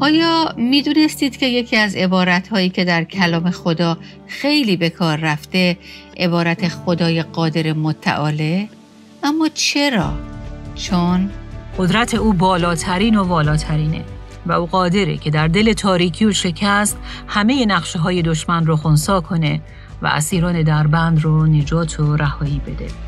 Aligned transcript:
آیا 0.00 0.54
می‌دونستید 0.56 1.36
که 1.36 1.46
یکی 1.46 1.76
از 1.76 1.94
عبارت 1.94 2.48
هایی 2.48 2.70
که 2.70 2.84
در 2.84 3.04
کلام 3.04 3.50
خدا 3.50 3.98
خیلی 4.26 4.76
به 4.76 4.90
کار 4.90 5.16
رفته 5.16 5.76
عبارت 6.16 6.68
خدای 6.68 7.22
قادر 7.22 7.72
متعاله؟ 7.72 8.68
اما 9.22 9.48
چرا؟ 9.54 10.12
چون 10.74 11.30
قدرت 11.78 12.14
او 12.14 12.32
بالاترین 12.32 13.16
و 13.16 13.24
والاترینه 13.24 14.04
و 14.46 14.52
او 14.52 14.66
قادره 14.66 15.16
که 15.16 15.30
در 15.30 15.48
دل 15.48 15.72
تاریکی 15.72 16.24
و 16.24 16.32
شکست 16.32 16.98
همه 17.26 17.66
نقشه 17.66 17.98
های 17.98 18.22
دشمن 18.22 18.66
رو 18.66 18.76
خونسا 18.76 19.20
کنه 19.20 19.60
و 20.02 20.06
اسیران 20.06 20.62
دربند 20.62 21.24
رو 21.24 21.46
نجات 21.46 22.00
و 22.00 22.16
رهایی 22.16 22.60
بده. 22.66 23.03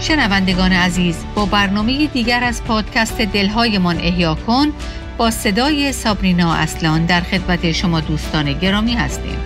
شنوندگان 0.00 0.72
عزیز 0.72 1.24
با 1.34 1.46
برنامه 1.46 2.06
دیگر 2.06 2.44
از 2.44 2.64
پادکست 2.64 3.20
دلهایمان 3.20 3.96
احیا 3.96 4.34
کن 4.34 4.72
با 5.16 5.30
صدای 5.30 5.92
سابرینا 5.92 6.54
اصلان 6.54 7.06
در 7.06 7.20
خدمت 7.20 7.72
شما 7.72 8.00
دوستان 8.00 8.52
گرامی 8.52 8.92
هستیم. 8.94 9.38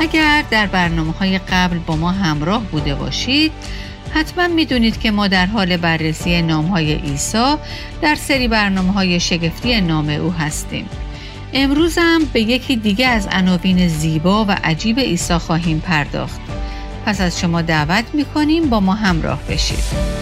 اگر 0.00 0.44
در 0.50 0.66
برنامه 0.66 1.12
های 1.12 1.38
قبل 1.38 1.78
با 1.78 1.96
ما 1.96 2.10
همراه 2.10 2.62
بوده 2.62 2.94
باشید 2.94 3.52
حتما 4.10 4.48
می‌دونید 4.48 5.00
که 5.00 5.10
ما 5.10 5.28
در 5.28 5.46
حال 5.46 5.76
بررسی 5.76 6.42
نام 6.42 6.66
های 6.66 6.94
عیسی 6.94 7.54
در 8.02 8.14
سری 8.14 8.48
برنامه 8.48 8.92
های 8.92 9.20
شگفتی 9.20 9.80
نام 9.80 10.08
او 10.08 10.32
هستیم. 10.32 10.88
امروز 11.52 11.98
هم 12.00 12.20
به 12.32 12.40
یکی 12.40 12.76
دیگه 12.76 13.06
از 13.06 13.28
عناوین 13.32 13.88
زیبا 13.88 14.44
و 14.44 14.56
عجیب 14.64 14.98
عیسی 14.98 15.34
خواهیم 15.34 15.80
پرداخت. 15.80 16.40
پس 17.06 17.20
از 17.20 17.40
شما 17.40 17.62
دعوت 17.62 18.04
می‌کنیم 18.14 18.70
با 18.70 18.80
ما 18.80 18.94
همراه 18.94 19.42
بشید. 19.48 20.18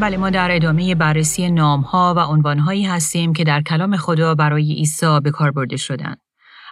بله 0.00 0.16
ما 0.16 0.30
در 0.30 0.50
ادامه 0.50 0.94
بررسی 0.94 1.50
نام 1.50 1.80
ها 1.80 2.14
و 2.16 2.20
عنوان 2.20 2.58
هایی 2.58 2.84
هستیم 2.84 3.32
که 3.32 3.44
در 3.44 3.62
کلام 3.62 3.96
خدا 3.96 4.34
برای 4.34 4.72
عیسی 4.72 5.20
به 5.22 5.30
کار 5.30 5.50
برده 5.50 5.76
شدند. 5.76 6.21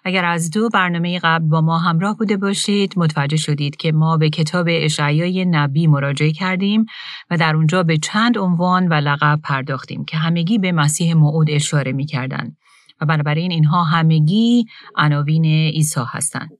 اگر 0.04 0.24
از 0.24 0.50
دو 0.50 0.68
برنامه 0.68 1.18
قبل 1.18 1.48
با 1.48 1.60
ما 1.60 1.78
همراه 1.78 2.16
بوده 2.16 2.36
باشید 2.36 2.94
متوجه 2.96 3.36
شدید 3.36 3.76
که 3.76 3.92
ما 3.92 4.16
به 4.16 4.30
کتاب 4.30 4.66
اشعیای 4.70 5.44
نبی 5.44 5.86
مراجعه 5.86 6.32
کردیم 6.32 6.86
و 7.30 7.36
در 7.36 7.56
اونجا 7.56 7.82
به 7.82 7.98
چند 7.98 8.38
عنوان 8.38 8.88
و 8.88 8.94
لقب 8.94 9.40
پرداختیم 9.44 10.04
که 10.04 10.16
همگی 10.16 10.58
به 10.58 10.72
مسیح 10.72 11.14
موعود 11.14 11.50
اشاره 11.50 11.92
می 11.92 12.06
کردن 12.06 12.56
و 13.00 13.06
بنابراین 13.06 13.50
اینها 13.50 13.84
همگی 13.84 14.64
عناوین 14.96 15.44
عیسی 15.44 16.00
هستند. 16.08 16.50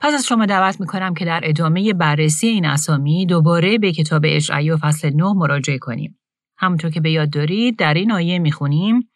پس 0.00 0.14
از 0.14 0.26
شما 0.26 0.46
دعوت 0.46 0.80
می 0.80 0.86
کنم 0.86 1.14
که 1.14 1.24
در 1.24 1.40
ادامه 1.44 1.92
بررسی 1.92 2.46
این 2.46 2.66
اسامی 2.66 3.26
دوباره 3.26 3.78
به 3.78 3.92
کتاب 3.92 4.22
اشعیا 4.26 4.78
فصل 4.82 5.10
9 5.14 5.32
مراجعه 5.32 5.78
کنیم. 5.78 6.18
همونطور 6.58 6.90
که 6.90 7.00
به 7.00 7.10
یاد 7.10 7.30
دارید 7.30 7.78
در 7.78 7.94
این 7.94 8.12
آیه 8.12 8.38
می 8.38 8.52
خونیم 8.52 9.08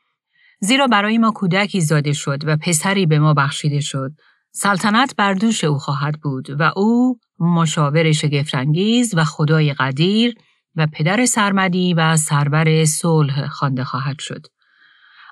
زیرا 0.65 0.87
برای 0.87 1.19
ما 1.19 1.31
کودکی 1.31 1.81
زاده 1.81 2.13
شد 2.13 2.39
و 2.45 2.57
پسری 2.57 3.07
به 3.07 3.19
ما 3.19 3.35
بخشیده 3.35 3.81
شد. 3.81 4.13
سلطنت 4.53 5.15
بر 5.17 5.35
دوش 5.35 5.65
او 5.65 5.79
خواهد 5.79 6.21
بود 6.21 6.61
و 6.61 6.73
او 6.77 7.19
مشاور 7.39 8.13
شگفتانگیز 8.13 9.15
و 9.17 9.25
خدای 9.25 9.73
قدیر 9.73 10.35
و 10.77 10.87
پدر 10.93 11.27
سرمدی 11.27 11.95
و 11.95 12.17
سربر 12.17 12.85
صلح 12.85 13.49
خوانده 13.49 13.85
خواهد 13.85 14.19
شد. 14.19 14.47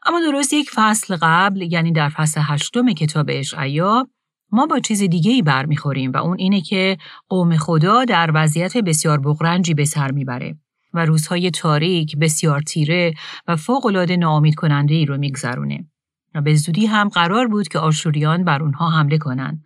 اما 0.06 0.20
درست 0.20 0.52
یک 0.52 0.70
فصل 0.74 1.16
قبل 1.22 1.72
یعنی 1.72 1.92
در 1.92 2.08
فصل 2.08 2.40
هشتم 2.44 2.92
کتاب 2.92 3.26
اشعیا 3.28 4.08
ما 4.52 4.66
با 4.66 4.78
چیز 4.78 5.02
دیگه 5.02 5.30
ای 5.30 5.42
برمیخوریم 5.42 6.12
و 6.12 6.16
اون 6.16 6.36
اینه 6.38 6.60
که 6.60 6.96
قوم 7.28 7.56
خدا 7.56 8.04
در 8.04 8.30
وضعیت 8.34 8.76
بسیار 8.76 9.20
بغرنجی 9.20 9.74
به 9.74 9.84
سر 9.84 10.10
می‌بره. 10.10 10.56
و 10.94 11.04
روزهای 11.04 11.50
تاریک 11.50 12.16
بسیار 12.16 12.60
تیره 12.60 13.14
و 13.48 13.56
فوقالعاده 13.56 14.16
ناامید 14.16 14.54
کننده 14.54 14.94
ای 14.94 15.06
رو 15.06 15.16
میگذرونه. 15.16 15.86
و 16.34 16.40
به 16.40 16.54
زودی 16.54 16.86
هم 16.86 17.08
قرار 17.08 17.48
بود 17.48 17.68
که 17.68 17.78
آشوریان 17.78 18.44
بر 18.44 18.62
اونها 18.62 18.90
حمله 18.90 19.18
کنند. 19.18 19.64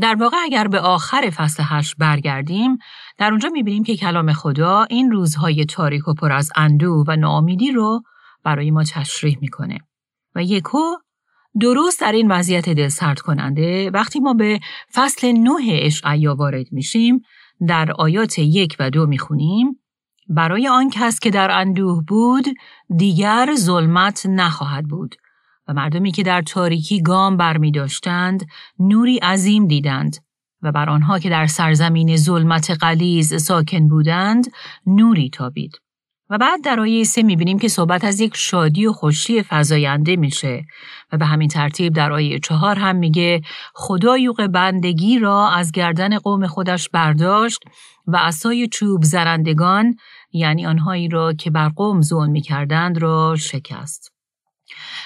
در 0.00 0.14
واقع 0.14 0.36
اگر 0.42 0.68
به 0.68 0.80
آخر 0.80 1.30
فصل 1.30 1.62
هشت 1.66 1.94
برگردیم 1.98 2.78
در 3.18 3.30
اونجا 3.30 3.48
می‌بینیم 3.48 3.84
که 3.84 3.96
کلام 3.96 4.32
خدا 4.32 4.86
این 4.90 5.10
روزهای 5.10 5.64
تاریک 5.64 6.08
و 6.08 6.14
پر 6.14 6.32
از 6.32 6.50
اندو 6.56 7.04
و 7.08 7.16
ناامیدی 7.16 7.72
رو 7.72 8.02
برای 8.44 8.70
ما 8.70 8.84
تشریح 8.84 9.38
می‌کنه. 9.40 9.78
و 10.34 10.42
یکو 10.42 10.78
درست 11.60 12.00
در 12.00 12.12
این 12.12 12.32
وضعیت 12.32 12.68
دل 12.68 12.88
سرد 12.88 13.20
کننده 13.20 13.90
وقتی 13.90 14.20
ما 14.20 14.34
به 14.34 14.60
فصل 14.94 15.32
نه 15.32 15.80
اشعیا 15.82 16.34
وارد 16.34 16.66
میشیم 16.72 17.20
در 17.68 17.92
آیات 17.92 18.38
یک 18.38 18.76
و 18.78 18.90
دو 18.90 19.06
می‌خونیم 19.06 19.80
برای 20.28 20.68
آن 20.68 20.90
کس 20.90 21.20
که 21.20 21.30
در 21.30 21.50
اندوه 21.50 22.04
بود 22.04 22.44
دیگر 22.96 23.54
ظلمت 23.56 24.26
نخواهد 24.26 24.88
بود 24.88 25.14
و 25.68 25.72
مردمی 25.72 26.12
که 26.12 26.22
در 26.22 26.42
تاریکی 26.42 27.02
گام 27.02 27.36
برمی 27.36 27.72
داشتند 27.72 28.46
نوری 28.78 29.18
عظیم 29.18 29.66
دیدند 29.66 30.16
و 30.62 30.72
بر 30.72 30.90
آنها 30.90 31.18
که 31.18 31.30
در 31.30 31.46
سرزمین 31.46 32.16
ظلمت 32.16 32.70
قلیز 32.70 33.42
ساکن 33.42 33.88
بودند 33.88 34.46
نوری 34.86 35.30
تابید. 35.30 35.80
و 36.30 36.38
بعد 36.38 36.64
در 36.64 36.80
آیه 36.80 37.04
سه 37.04 37.22
می‌بینیم 37.22 37.58
که 37.58 37.68
صحبت 37.68 38.04
از 38.04 38.20
یک 38.20 38.36
شادی 38.36 38.86
و 38.86 38.92
خوشی 38.92 39.42
فضاینده 39.42 40.16
میشه 40.16 40.64
و 41.12 41.18
به 41.18 41.26
همین 41.26 41.48
ترتیب 41.48 41.92
در 41.92 42.12
آیه 42.12 42.38
چهار 42.38 42.78
هم 42.78 42.96
میگه 42.96 43.42
خدا 43.74 44.18
یوق 44.18 44.46
بندگی 44.46 45.18
را 45.18 45.48
از 45.48 45.72
گردن 45.72 46.18
قوم 46.18 46.46
خودش 46.46 46.88
برداشت 46.88 47.60
و 48.06 48.16
اسای 48.16 48.68
چوب 48.68 49.04
زرندگان 49.04 49.96
یعنی 50.38 50.66
آنهایی 50.66 51.08
را 51.08 51.32
که 51.32 51.50
بر 51.50 51.68
قوم 51.68 52.02
ظلم 52.02 52.30
می 52.30 52.40
کردند 52.40 52.98
را 52.98 53.36
شکست. 53.36 54.12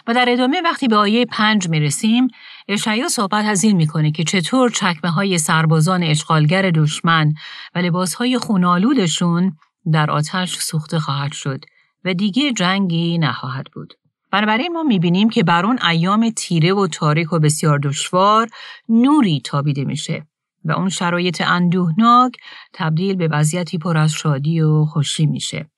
و 0.06 0.14
در 0.14 0.24
ادامه 0.28 0.60
وقتی 0.64 0.88
به 0.88 0.96
آیه 0.96 1.26
پنج 1.26 1.68
می 1.68 1.80
رسیم، 1.80 2.28
اشعیا 2.68 3.08
صحبت 3.08 3.44
از 3.44 3.64
این 3.64 3.76
می‌کنه 3.76 4.10
که 4.10 4.24
چطور 4.24 4.70
چکمه 4.70 5.10
های 5.10 5.38
سربازان 5.38 6.02
اشغالگر 6.02 6.70
دشمن 6.70 7.32
و 7.74 7.78
لباس 7.78 8.14
های 8.14 8.38
خونالودشون 8.38 9.56
در 9.92 10.10
آتش 10.10 10.56
سوخته 10.56 10.98
خواهد 10.98 11.32
شد 11.32 11.64
و 12.04 12.14
دیگه 12.14 12.52
جنگی 12.52 13.18
نخواهد 13.18 13.66
بود. 13.74 13.94
بنابراین 14.32 14.72
ما 14.72 14.82
می‌بینیم 14.82 15.30
که 15.30 15.42
بر 15.42 15.66
اون 15.66 15.78
ایام 15.88 16.30
تیره 16.30 16.72
و 16.72 16.86
تاریک 16.86 17.32
و 17.32 17.38
بسیار 17.38 17.78
دشوار 17.78 18.48
نوری 18.88 19.40
تابیده 19.44 19.84
میشه 19.84 20.26
و 20.64 20.72
اون 20.72 20.88
شرایط 20.88 21.40
اندوهناک 21.46 22.32
تبدیل 22.72 23.16
به 23.16 23.28
وضعیتی 23.28 23.78
پر 23.78 23.96
از 23.96 24.12
شادی 24.12 24.60
و 24.60 24.84
خوشی 24.84 25.26
میشه. 25.26 25.70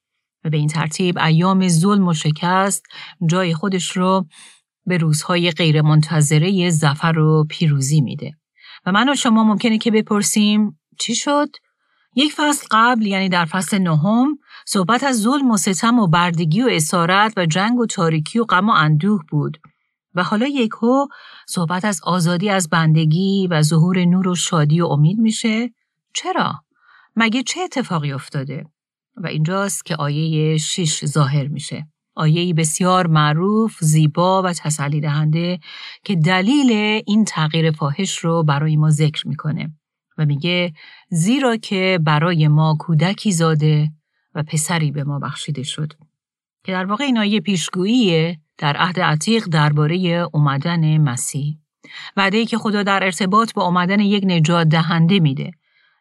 و 0.45 0.51
به 0.51 0.57
این 0.57 0.69
ترتیب 0.69 1.19
ایام 1.19 1.69
ظلم 1.69 2.09
و 2.09 2.15
شکست 2.15 2.87
جای 3.27 3.55
خودش 3.55 3.97
رو 3.97 4.27
به 4.87 4.97
روزهای 4.97 5.51
غیرمنتظره 5.51 6.71
زفر 6.71 7.19
و 7.19 7.47
پیروزی 7.51 8.01
میده. 8.01 8.33
و 8.87 8.93
من 8.93 9.09
و 9.09 9.15
شما 9.15 9.45
ممکنه 9.45 9.79
که 9.79 9.91
بپرسیم 9.91 10.81
چی 11.01 11.15
شد؟ 11.15 11.49
یک 12.17 12.33
فصل 12.33 12.67
قبل 12.71 13.07
یعنی 13.07 13.29
در 13.29 13.45
فصل 13.45 13.79
نهم 13.79 14.39
صحبت 14.67 15.05
از 15.05 15.21
ظلم 15.21 15.51
و 15.51 15.57
ستم 15.57 15.99
و 15.99 16.07
بردگی 16.07 16.63
و 16.63 16.69
اسارت 16.73 17.33
و 17.37 17.47
جنگ 17.47 17.79
و 17.79 17.87
تاریکی 17.87 18.39
و 18.39 18.45
غم 18.45 18.69
و 18.69 18.73
اندوه 18.73 19.21
بود. 19.31 19.59
و 20.15 20.23
حالا 20.23 20.47
یکو 20.47 21.07
صحبت 21.49 21.85
از 21.85 22.01
آزادی 22.03 22.51
از 22.51 22.69
بندگی 22.69 23.47
و 23.51 23.63
ظهور 23.63 24.05
نور 24.05 24.29
و 24.29 24.35
شادی 24.35 24.81
و 24.81 24.87
امید 24.87 25.19
میشه؟ 25.19 25.71
چرا؟ 26.15 26.53
مگه 27.17 27.43
چه 27.43 27.61
اتفاقی 27.61 28.13
افتاده؟ 28.13 28.67
و 29.17 29.27
اینجاست 29.27 29.85
که 29.85 29.97
آیه 29.97 30.59
6 30.59 31.05
ظاهر 31.05 31.49
میشه. 31.49 31.87
آیه 32.15 32.55
بسیار 32.55 33.07
معروف، 33.07 33.79
زیبا 33.81 34.43
و 34.43 34.53
تسلی 34.53 35.01
دهنده 35.01 35.59
که 36.05 36.17
دلیل 36.17 36.71
این 37.07 37.25
تغییر 37.25 37.71
فاحش 37.71 38.19
رو 38.19 38.43
برای 38.43 38.77
ما 38.77 38.91
ذکر 38.91 39.29
می‌کنه 39.29 39.73
و 40.19 40.27
میگه 40.27 40.73
زیرا 41.11 41.57
که 41.57 41.99
برای 42.03 42.49
ما 42.49 42.77
کودکی 42.81 43.33
زاده 43.33 43.91
و 44.35 44.43
پسری 44.43 44.91
به 44.91 45.05
ما 45.05 45.19
بخشیده 45.19 45.63
شد. 45.63 45.93
که 46.65 46.73
در 46.73 46.85
واقع 46.85 47.05
این 47.05 47.19
آیه 47.19 47.41
پیشگوییه 47.41 48.41
در 48.63 48.77
عهد 48.77 49.01
عتیق 49.01 49.45
درباره 49.45 50.29
اومدن 50.33 50.99
مسیح. 50.99 51.57
وعده 52.17 52.37
ای 52.37 52.47
که 52.47 52.59
خدا 52.59 52.83
در 52.83 53.05
ارتباط 53.05 53.53
با 53.55 53.65
اومدن 53.65 54.01
یک 54.01 54.25
نجات 54.27 54.69
دهنده 54.69 55.21
میده. 55.21 55.51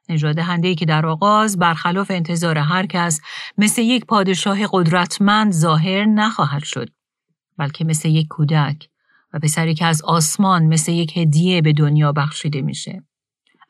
نجات 0.09 0.35
دهنده 0.35 0.75
که 0.75 0.85
در 0.85 1.05
آغاز 1.05 1.57
برخلاف 1.57 2.11
انتظار 2.11 2.57
هر 2.57 2.85
کس 2.85 3.21
مثل 3.57 3.81
یک 3.81 4.05
پادشاه 4.05 4.59
قدرتمند 4.71 5.51
ظاهر 5.51 6.05
نخواهد 6.05 6.63
شد 6.63 6.89
بلکه 7.57 7.85
مثل 7.85 8.09
یک 8.09 8.27
کودک 8.27 8.89
و 9.33 9.39
پسری 9.39 9.73
که 9.73 9.85
از 9.85 10.01
آسمان 10.01 10.65
مثل 10.65 10.91
یک 10.91 11.17
هدیه 11.17 11.61
به 11.61 11.73
دنیا 11.73 12.11
بخشیده 12.11 12.61
میشه. 12.61 13.03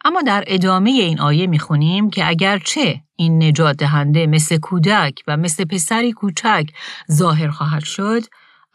اما 0.05 0.21
در 0.21 0.43
ادامه 0.47 0.89
این 0.89 1.19
آیه 1.19 1.47
می‌خونیم 1.47 2.09
که 2.09 2.27
اگرچه 2.27 3.01
این 3.15 3.43
نجات 3.43 3.77
دهنده 3.77 4.27
مثل 4.27 4.57
کودک 4.57 5.23
و 5.27 5.37
مثل 5.37 5.65
پسری 5.65 6.11
کوچک 6.11 6.65
ظاهر 7.11 7.49
خواهد 7.49 7.83
شد 7.83 8.21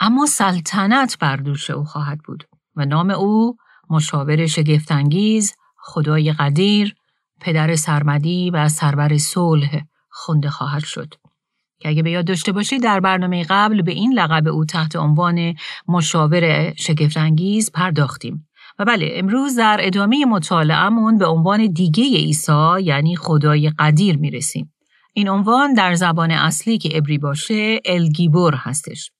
اما 0.00 0.26
سلطنت 0.26 1.18
بر 1.20 1.36
دوش 1.36 1.70
او 1.70 1.84
خواهد 1.84 2.18
بود 2.18 2.44
و 2.76 2.84
نام 2.84 3.10
او 3.10 3.56
مشاور 3.90 4.46
شگفتانگیز 4.46 5.54
خدای 5.76 6.32
قدیر 6.32 6.94
پدر 7.40 7.76
سرمدی 7.76 8.50
و 8.50 8.68
سرور 8.68 9.18
صلح 9.18 9.82
خونده 10.10 10.50
خواهد 10.50 10.84
شد. 10.84 11.14
که 11.80 11.88
اگه 11.88 12.02
به 12.02 12.10
یاد 12.10 12.26
داشته 12.26 12.52
باشید 12.52 12.82
در 12.82 13.00
برنامه 13.00 13.44
قبل 13.48 13.82
به 13.82 13.92
این 13.92 14.12
لقب 14.12 14.48
او 14.48 14.64
تحت 14.64 14.96
عنوان 14.96 15.54
مشاور 15.88 16.74
شگفتانگیز 16.74 17.72
پرداختیم. 17.72 18.48
و 18.78 18.84
بله 18.84 19.10
امروز 19.12 19.56
در 19.56 19.78
ادامه 19.80 20.24
مطالعهمون 20.24 21.18
به 21.18 21.26
عنوان 21.26 21.66
دیگه 21.66 22.04
عیسی 22.04 22.82
یعنی 22.82 23.16
خدای 23.16 23.70
قدیر 23.78 24.18
می‌رسیم. 24.18 24.72
این 25.12 25.28
عنوان 25.28 25.74
در 25.74 25.94
زبان 25.94 26.30
اصلی 26.30 26.78
که 26.78 26.96
ابری 26.98 27.18
باشه 27.18 27.80
الگیبور 27.84 28.54
هستش. 28.54 29.10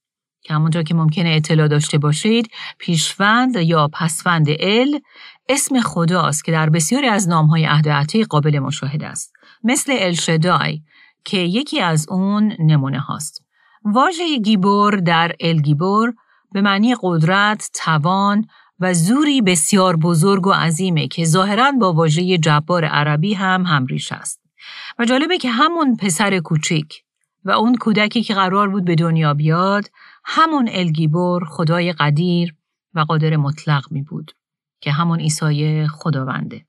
که 0.46 0.54
همونطور 0.54 0.82
که 0.82 0.94
ممکنه 0.94 1.28
اطلاع 1.28 1.68
داشته 1.68 1.98
باشید 1.98 2.50
پیشوند 2.78 3.56
یا 3.56 3.88
پسوند 3.92 4.46
ال 4.60 5.00
اسم 5.48 5.80
خداست 5.80 6.44
که 6.44 6.52
در 6.52 6.70
بسیاری 6.70 7.08
از 7.08 7.28
نامهای 7.28 7.64
عهد 7.64 7.88
عتیق 7.88 8.26
قابل 8.26 8.58
مشاهده 8.58 9.06
است 9.06 9.32
مثل 9.64 9.96
الشدای 9.98 10.82
که 11.24 11.38
یکی 11.38 11.80
از 11.80 12.06
اون 12.08 12.52
نمونه 12.58 12.98
هاست 12.98 13.44
واژه 13.84 14.38
گیبور 14.38 14.96
در 14.96 15.32
الگیبور 15.40 16.14
به 16.52 16.60
معنی 16.60 16.96
قدرت، 17.02 17.70
توان 17.84 18.46
و 18.80 18.94
زوری 18.94 19.42
بسیار 19.42 19.96
بزرگ 19.96 20.46
و 20.46 20.52
عظیمه 20.52 21.08
که 21.08 21.24
ظاهرا 21.24 21.72
با 21.72 21.92
واژه 21.92 22.38
جبار 22.38 22.84
عربی 22.84 23.34
هم 23.34 23.66
همریش 23.66 24.12
است. 24.12 24.40
و 24.98 25.04
جالبه 25.04 25.38
که 25.38 25.50
همون 25.50 25.96
پسر 25.96 26.38
کوچیک 26.38 27.02
و 27.46 27.50
اون 27.50 27.74
کودکی 27.76 28.22
که 28.22 28.34
قرار 28.34 28.68
بود 28.68 28.84
به 28.84 28.94
دنیا 28.94 29.34
بیاد 29.34 29.84
همون 30.28 30.68
الگیبور 30.72 31.44
خدای 31.44 31.92
قدیر 31.92 32.54
و 32.94 33.00
قادر 33.00 33.36
مطلق 33.36 33.84
می 33.90 34.02
بود 34.02 34.32
که 34.80 34.92
همون 34.92 35.20
عیسی 35.20 35.86
خداونده. 35.86 36.66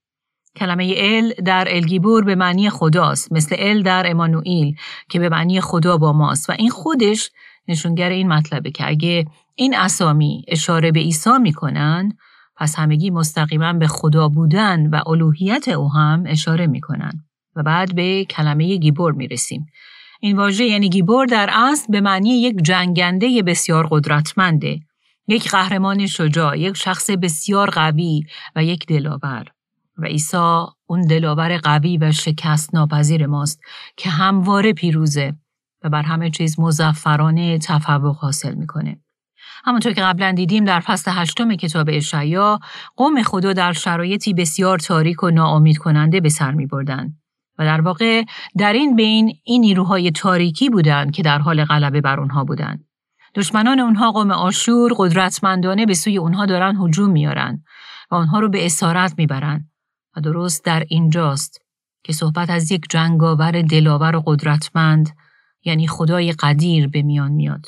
کلمه 0.55 0.93
ال 0.97 1.33
در 1.45 1.67
الگیبور 1.69 2.23
به 2.23 2.35
معنی 2.35 2.69
خداست 2.69 3.31
مثل 3.31 3.55
ال 3.59 3.81
در 3.81 4.03
امانوئیل 4.07 4.75
که 5.09 5.19
به 5.19 5.29
معنی 5.29 5.61
خدا 5.61 5.97
با 5.97 6.13
ماست 6.13 6.49
و 6.49 6.53
این 6.53 6.69
خودش 6.69 7.31
نشونگر 7.67 8.09
این 8.09 8.27
مطلبه 8.27 8.71
که 8.71 8.87
اگه 8.87 9.25
این 9.55 9.75
اسامی 9.75 10.43
اشاره 10.47 10.91
به 10.91 10.99
عیسی 10.99 11.37
می‌کنن 11.41 12.11
پس 12.57 12.75
همگی 12.75 13.09
مستقیما 13.09 13.73
به 13.73 13.87
خدا 13.87 14.29
بودن 14.29 14.89
و 14.89 15.09
الوهیت 15.09 15.67
او 15.67 15.93
هم 15.93 16.23
اشاره 16.27 16.67
می‌کنن 16.67 17.25
و 17.55 17.63
بعد 17.63 17.95
به 17.95 18.25
کلمه 18.25 18.75
گیبور 18.75 19.11
می‌رسیم 19.11 19.65
این 20.19 20.37
واژه 20.37 20.65
یعنی 20.65 20.89
گیبور 20.89 21.25
در 21.25 21.49
اصل 21.53 21.91
به 21.91 22.01
معنی 22.01 22.41
یک 22.41 22.55
جنگنده 22.63 23.43
بسیار 23.43 23.87
قدرتمنده 23.91 24.79
یک 25.27 25.49
قهرمان 25.51 26.07
شجاع 26.07 26.59
یک 26.59 26.77
شخص 26.77 27.09
بسیار 27.09 27.69
قوی 27.69 28.23
و 28.55 28.63
یک 28.63 28.87
دلاور 28.87 29.45
و 29.97 30.05
عیسی 30.05 30.65
اون 30.87 31.01
دلاور 31.01 31.57
قوی 31.57 31.97
و 31.97 32.11
شکست 32.11 32.75
ناپذیر 32.75 33.27
ماست 33.27 33.59
که 33.97 34.09
همواره 34.09 34.73
پیروزه 34.73 35.33
و 35.83 35.89
بر 35.89 36.01
همه 36.01 36.29
چیز 36.29 36.59
مزفرانه 36.59 37.57
تفوق 37.57 38.15
حاصل 38.15 38.53
می‌کنه. 38.53 38.99
همونطور 39.65 39.93
که 39.93 40.01
قبلا 40.01 40.31
دیدیم 40.31 40.65
در 40.65 40.79
فصل 40.79 41.11
هشتم 41.13 41.55
کتاب 41.55 41.89
اشعیا 41.91 42.59
قوم 42.95 43.23
خدا 43.23 43.53
در 43.53 43.73
شرایطی 43.73 44.33
بسیار 44.33 44.79
تاریک 44.79 45.23
و 45.23 45.29
ناامید 45.29 45.77
کننده 45.77 46.19
به 46.19 46.29
سر 46.29 46.51
می 46.51 46.65
بردن. 46.65 47.13
و 47.57 47.65
در 47.65 47.81
واقع 47.81 48.23
در 48.57 48.73
این 48.73 48.95
بین 48.95 49.33
این 49.43 49.61
نیروهای 49.61 50.11
تاریکی 50.11 50.69
بودند 50.69 51.11
که 51.11 51.23
در 51.23 51.39
حال 51.39 51.65
غلبه 51.65 52.01
بر 52.01 52.19
اونها 52.19 52.43
بودند. 52.43 52.85
دشمنان 53.35 53.79
اونها 53.79 54.11
قوم 54.11 54.31
آشور 54.31 54.91
قدرتمندانه 54.97 55.85
به 55.85 55.93
سوی 55.93 56.17
اونها 56.17 56.45
دارن 56.45 56.77
هجوم 56.77 57.09
میارن 57.09 57.63
و 58.11 58.15
اونها 58.15 58.39
رو 58.39 58.49
به 58.49 58.65
اسارت 58.65 59.13
می‌برن. 59.17 59.69
و 60.17 60.21
درست 60.21 60.65
در 60.65 60.83
اینجاست 60.87 61.61
که 62.03 62.13
صحبت 62.13 62.49
از 62.49 62.71
یک 62.71 62.81
جنگاور 62.89 63.61
دلاور 63.61 64.15
و 64.15 64.23
قدرتمند 64.25 65.09
یعنی 65.65 65.87
خدای 65.87 66.31
قدیر 66.31 66.87
به 66.87 67.01
میان 67.01 67.31
میاد 67.31 67.65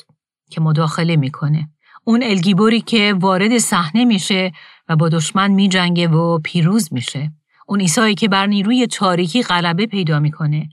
که 0.50 0.60
مداخله 0.60 1.16
می‌کنه. 1.16 1.68
اون 2.04 2.22
الگیبوری 2.22 2.80
که 2.80 3.14
وارد 3.20 3.58
صحنه 3.58 4.04
میشه 4.04 4.52
و 4.88 4.96
با 4.96 5.08
دشمن 5.08 5.50
میجنگه 5.50 6.08
و 6.08 6.38
پیروز 6.38 6.92
میشه. 6.92 7.32
اون 7.70 7.80
ایسایی 7.80 8.14
که 8.14 8.28
بر 8.28 8.46
نیروی 8.46 8.86
تاریکی 8.86 9.42
غلبه 9.42 9.86
پیدا 9.86 10.18
می‌کنه. 10.18 10.68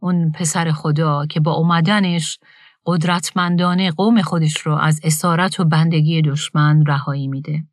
اون 0.00 0.32
پسر 0.32 0.72
خدا 0.72 1.26
که 1.26 1.40
با 1.40 1.52
اومدنش 1.52 2.38
قدرتمندانه 2.86 3.90
قوم 3.90 4.22
خودش 4.22 4.60
رو 4.60 4.74
از 4.74 5.00
اسارت 5.04 5.60
و 5.60 5.64
بندگی 5.64 6.22
دشمن 6.22 6.84
رهایی 6.86 7.28
میده. 7.28 7.64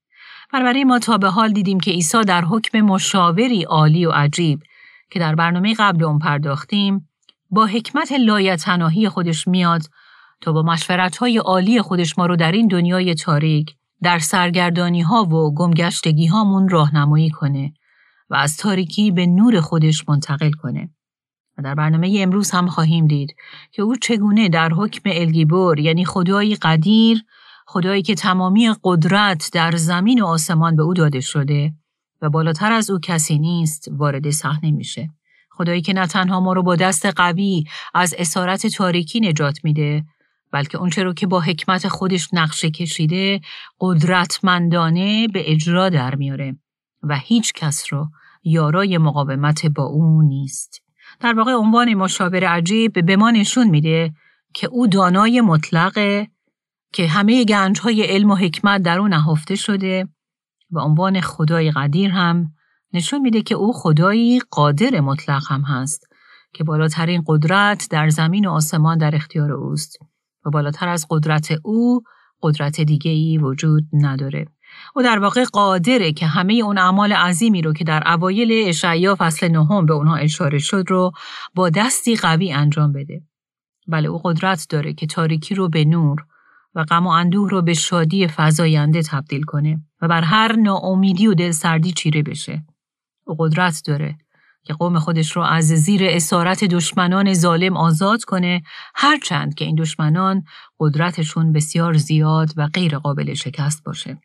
برای 0.54 0.84
ما 0.84 1.00
تا 1.00 1.18
به 1.18 1.30
حال 1.30 1.52
دیدیم 1.52 1.80
که 1.80 1.92
عیسی 1.92 2.24
در 2.24 2.46
حکم 2.46 2.82
مشاوری 2.82 3.64
عالی 3.64 4.06
و 4.06 4.12
عجیب 4.12 4.64
که 5.12 5.20
در 5.20 5.36
برنامه 5.36 5.76
قبل 5.80 6.04
اون 6.04 6.20
پرداختیم 6.20 7.10
با 7.50 7.66
حکمت 7.66 8.12
لایتناهی 8.12 9.10
خودش 9.10 9.48
میاد 9.48 9.82
تا 10.42 10.52
با 10.52 10.62
مشورت 10.62 11.18
های 11.18 11.38
عالی 11.38 11.82
خودش 11.82 12.18
ما 12.18 12.26
رو 12.26 12.36
در 12.36 12.52
این 12.52 12.68
دنیای 12.68 13.16
تاریک 13.16 13.76
در 14.04 14.20
سرگردانی 14.20 15.02
ها 15.02 15.24
و 15.24 15.54
گمگشتگی 15.54 16.28
هامون 16.28 16.70
راهنمایی 16.70 17.30
کنه. 17.30 17.74
و 18.30 18.36
از 18.36 18.58
تاریکی 18.58 19.12
به 19.12 19.26
نور 19.26 19.62
خودش 19.62 20.10
منتقل 20.10 20.52
کنه. 20.52 20.90
و 21.58 21.62
در 21.62 21.76
برنامه 21.76 22.18
امروز 22.20 22.52
هم 22.52 22.68
خواهیم 22.68 23.08
دید 23.08 23.36
که 23.72 23.82
او 23.82 23.96
چگونه 23.96 24.50
در 24.50 24.74
حکم 24.74 25.10
الگیبور 25.14 25.80
یعنی 25.80 26.06
خدای 26.06 26.56
قدیر 26.56 27.24
خدایی 27.68 28.02
که 28.02 28.16
تمامی 28.16 28.76
قدرت 28.84 29.50
در 29.54 29.76
زمین 29.76 30.22
و 30.22 30.26
آسمان 30.26 30.76
به 30.76 30.84
او 30.84 30.94
داده 30.94 31.20
شده 31.20 31.74
و 32.22 32.30
بالاتر 32.30 32.72
از 32.72 32.90
او 32.90 33.00
کسی 33.00 33.40
نیست 33.40 33.88
وارد 33.92 34.30
صحنه 34.30 34.72
میشه. 34.72 35.10
خدایی 35.52 35.82
که 35.82 35.94
نه 35.94 36.08
تنها 36.08 36.40
ما 36.40 36.54
رو 36.54 36.64
با 36.64 36.76
دست 36.76 37.06
قوی 37.06 37.64
از 37.94 38.16
اسارت 38.18 38.68
تاریکی 38.68 39.20
نجات 39.20 39.60
میده 39.64 40.06
بلکه 40.52 40.78
اونچه 40.78 41.04
رو 41.04 41.14
که 41.14 41.28
با 41.28 41.42
حکمت 41.42 41.88
خودش 41.88 42.30
نقشه 42.34 42.72
کشیده 42.72 43.42
قدرتمندانه 43.80 45.28
به 45.28 45.52
اجرا 45.52 45.90
در 45.90 46.16
میاره 46.16 46.56
و 47.10 47.18
هیچ 47.18 47.54
کس 47.54 47.94
رو 47.94 48.10
یارای 48.44 48.98
مقاومت 48.98 49.66
با 49.66 49.84
او 49.84 50.22
نیست. 50.22 50.82
در 51.20 51.34
واقع 51.34 51.52
عنوان 51.52 51.94
مشاور 51.94 52.44
عجیب 52.44 53.06
به 53.06 53.16
ما 53.16 53.32
نشون 53.32 53.70
میده 53.70 54.14
که 54.54 54.68
او 54.68 54.88
دانای 54.88 55.42
مطلقه 55.42 56.28
که 56.94 57.08
همه 57.08 57.46
گنجهای 57.46 58.04
علم 58.04 58.32
و 58.32 58.36
حکمت 58.36 58.82
در 58.82 59.00
او 59.00 59.08
نهفته 59.08 59.56
شده 59.56 60.08
و 60.72 60.80
عنوان 60.80 61.22
خدای 61.22 61.72
قدیر 61.72 62.12
هم 62.12 62.52
نشون 62.94 63.22
میده 63.22 63.42
که 63.42 63.56
او 63.56 63.74
خدایی 63.74 64.40
قادر 64.52 65.02
مطلق 65.02 65.44
هم 65.52 65.62
هست 65.62 66.08
که 66.54 66.64
بالاترین 66.64 67.24
قدرت 67.28 67.88
در 67.92 68.10
زمین 68.10 68.46
و 68.46 68.52
آسمان 68.52 68.98
در 68.98 69.16
اختیار 69.16 69.52
اوست 69.52 69.98
و 70.46 70.50
بالاتر 70.50 70.88
از 70.88 71.06
قدرت 71.10 71.54
او 71.64 72.02
قدرت 72.42 72.82
دیگه 72.82 73.12
ای 73.12 73.38
وجود 73.38 73.84
نداره. 73.94 74.46
او 74.96 75.04
در 75.04 75.20
واقع 75.20 75.44
قادره 75.44 76.14
که 76.14 76.28
همه 76.28 76.54
اون 76.54 76.78
اعمال 76.78 77.14
عظیمی 77.14 77.62
رو 77.62 77.74
که 77.74 77.84
در 77.84 78.04
اوایل 78.06 78.68
اشعیا 78.70 79.16
فصل 79.20 79.48
نهم 79.48 79.86
به 79.86 79.94
اونها 79.94 80.16
اشاره 80.16 80.60
شد 80.60 80.84
رو 80.88 81.12
با 81.56 81.70
دستی 81.70 82.16
قوی 82.16 82.54
انجام 82.54 82.94
بده. 82.94 83.22
بله 83.88 84.10
او 84.10 84.22
قدرت 84.24 84.66
داره 84.70 84.94
که 84.94 85.08
تاریکی 85.08 85.56
رو 85.56 85.70
به 85.70 85.86
نور 85.86 86.26
و 86.76 86.84
غم 86.84 87.08
و 87.08 87.10
اندوه 87.10 87.50
رو 87.50 87.62
به 87.62 87.74
شادی 87.74 88.28
فزاینده 88.28 89.02
تبدیل 89.02 89.44
کنه 89.44 89.82
و 90.02 90.08
بر 90.08 90.22
هر 90.22 90.56
ناامیدی 90.56 91.28
و 91.28 91.34
دلسردی 91.34 91.92
چیره 91.92 92.24
بشه. 92.24 92.64
او 93.26 93.36
قدرت 93.40 93.82
داره 93.86 94.18
که 94.64 94.74
قوم 94.74 95.00
خودش 95.00 95.32
رو 95.32 95.42
از 95.42 95.66
زیر 95.66 96.02
اسارت 96.04 96.64
دشمنان 96.64 97.34
ظالم 97.34 97.78
آزاد 97.78 98.24
کنه 98.24 98.62
هرچند 98.96 99.56
که 99.56 99.66
این 99.66 99.76
دشمنان 99.76 100.44
قدرتشون 100.80 101.54
بسیار 101.54 101.94
زیاد 101.94 102.50
و 102.58 102.68
غیر 102.68 102.98
قابل 102.98 103.34
شکست 103.34 103.84
باشه. 103.84 104.20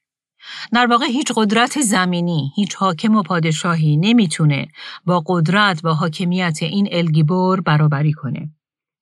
در 0.73 0.87
واقع 0.87 1.07
هیچ 1.07 1.33
قدرت 1.37 1.81
زمینی، 1.81 2.53
هیچ 2.57 2.75
حاکم 2.75 3.17
و 3.17 3.23
پادشاهی 3.23 3.97
نمی‌تونه 3.97 4.69
با 5.07 5.23
قدرت 5.27 5.85
و 5.85 5.89
حاکمیت 5.89 6.59
این 6.63 6.89
الگیبور 6.93 7.61
برابری 7.61 8.13
کنه 8.13 8.51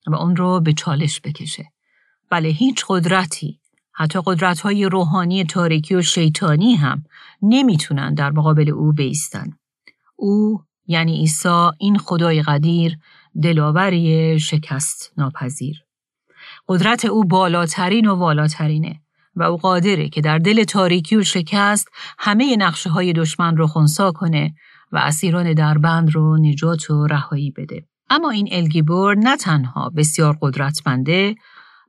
و 0.06 0.14
اون 0.14 0.36
رو 0.36 0.60
به 0.60 0.72
چالش 0.72 1.20
بکشه. 1.20 1.72
بله 2.30 2.48
هیچ 2.48 2.84
قدرتی 2.88 3.60
حتی 3.92 4.20
قدرت 4.26 4.60
های 4.60 4.84
روحانی 4.84 5.44
تاریکی 5.44 5.94
و 5.94 6.02
شیطانی 6.02 6.74
هم 6.74 7.04
نمی‌تونن 7.42 8.14
در 8.14 8.30
مقابل 8.30 8.70
او 8.70 8.92
بیستن. 8.92 9.52
او 10.16 10.62
یعنی 10.86 11.16
عیسی 11.16 11.68
این 11.78 11.98
خدای 11.98 12.42
قدیر 12.42 12.98
دلاوری 13.42 14.40
شکست 14.40 15.12
ناپذیر. 15.16 15.84
قدرت 16.68 17.04
او 17.04 17.24
بالاترین 17.24 18.06
و 18.06 18.14
والاترینه 18.14 19.00
و 19.38 19.42
او 19.42 19.56
قادره 19.56 20.08
که 20.08 20.20
در 20.20 20.38
دل 20.38 20.64
تاریکی 20.64 21.16
و 21.16 21.22
شکست 21.22 21.88
همه 22.18 22.56
نقشه 22.56 22.90
های 22.90 23.12
دشمن 23.12 23.56
رو 23.56 23.66
خونسا 23.66 24.12
کنه 24.12 24.54
و 24.92 24.98
اسیران 24.98 25.52
در 25.52 25.78
بند 25.78 26.14
رو 26.14 26.38
نجات 26.38 26.90
و 26.90 27.06
رهایی 27.06 27.50
بده. 27.50 27.84
اما 28.10 28.30
این 28.30 28.48
الگیبور 28.52 29.16
نه 29.18 29.36
تنها 29.36 29.90
بسیار 29.96 30.38
قدرتمنده 30.42 31.34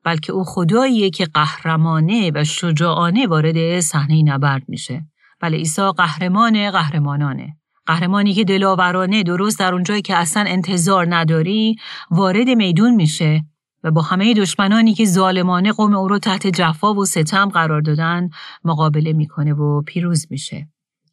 بلکه 0.03 0.33
او 0.33 0.43
خداییه 0.43 1.09
که 1.09 1.25
قهرمانه 1.25 2.31
و 2.35 2.43
شجاعانه 2.43 3.27
وارد 3.27 3.79
صحنه 3.79 4.23
نبرد 4.23 4.63
میشه. 4.67 5.05
بله 5.41 5.57
عیسی 5.57 5.91
قهرمان 5.97 6.71
قهرمانانه. 6.71 7.55
قهرمانی 7.85 8.33
که 8.33 8.43
دلاورانه 8.43 9.23
درست 9.23 9.59
در 9.59 9.73
اونجایی 9.73 10.01
که 10.01 10.15
اصلا 10.15 10.43
انتظار 10.47 11.15
نداری 11.15 11.75
وارد 12.11 12.49
میدون 12.49 12.95
میشه 12.95 13.43
و 13.83 13.91
با 13.91 14.01
همه 14.01 14.33
دشمنانی 14.33 14.93
که 14.93 15.05
ظالمانه 15.05 15.71
قوم 15.71 15.95
او 15.95 16.07
رو 16.07 16.19
تحت 16.19 16.47
جفا 16.47 16.93
و 16.93 17.05
ستم 17.05 17.49
قرار 17.49 17.81
دادن 17.81 18.29
مقابله 18.63 19.13
می‌کنه 19.13 19.53
و 19.53 19.81
پیروز 19.81 20.27
میشه. 20.29 20.67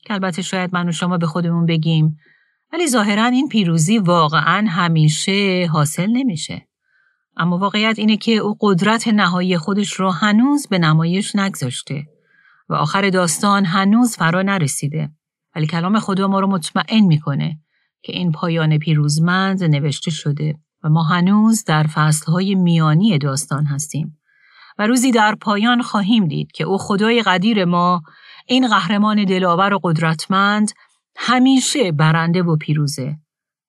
که 0.05 0.15
البته 0.15 0.43
شاید 0.43 0.71
من 0.75 0.89
و 0.89 0.93
شما 0.93 1.19
به 1.19 1.27
خودمون 1.27 1.67
بگیم 1.67 2.19
ولی 2.73 2.89
ظاهرا 2.89 3.25
این 3.25 3.49
پیروزی 3.49 3.99
واقعا 3.99 4.67
همیشه 4.69 5.69
حاصل 5.73 6.07
نمیشه. 6.07 6.69
اما 7.37 7.59
واقعیت 7.59 7.99
اینه 7.99 8.17
که 8.17 8.33
او 8.33 8.57
قدرت 8.61 9.09
نهایی 9.09 9.59
خودش 9.59 9.93
رو 9.93 10.11
هنوز 10.11 10.67
به 10.69 10.79
نمایش 10.79 11.37
نگذاشته 11.37 12.07
و 12.69 12.75
آخر 12.75 13.11
داستان 13.11 13.65
هنوز 13.65 14.17
فرا 14.17 14.43
نرسیده. 14.43 15.11
ولی 15.57 15.67
کلام 15.67 16.01
خدا 16.01 16.29
ما 16.29 16.41
رو 16.41 16.47
مطمئن 16.47 17.01
می‌کنه 17.01 17.61
که 18.03 18.13
این 18.13 18.33
پایان 18.33 18.79
پیروزمند 18.79 19.65
نوشته 19.65 20.11
شده 20.11 20.59
ما 20.89 21.03
هنوز 21.03 21.65
در 21.65 21.87
فصلهای 21.87 22.55
میانی 22.55 23.19
داستان 23.19 23.65
هستیم 23.65 24.19
و 24.79 24.87
روزی 24.87 25.11
در 25.11 25.35
پایان 25.35 25.83
خواهیم 25.83 26.27
دید 26.27 26.53
که 26.53 26.65
او 26.65 26.79
خدای 26.79 27.23
قدیر 27.23 27.65
ما 27.65 28.03
این 28.47 28.69
قهرمان 28.69 29.25
دلاور 29.25 29.75
و 29.75 29.81
قدرتمند 29.83 30.73
همیشه 31.17 31.93
برنده 31.93 32.43
و 32.43 32.57
پیروزه 32.57 33.17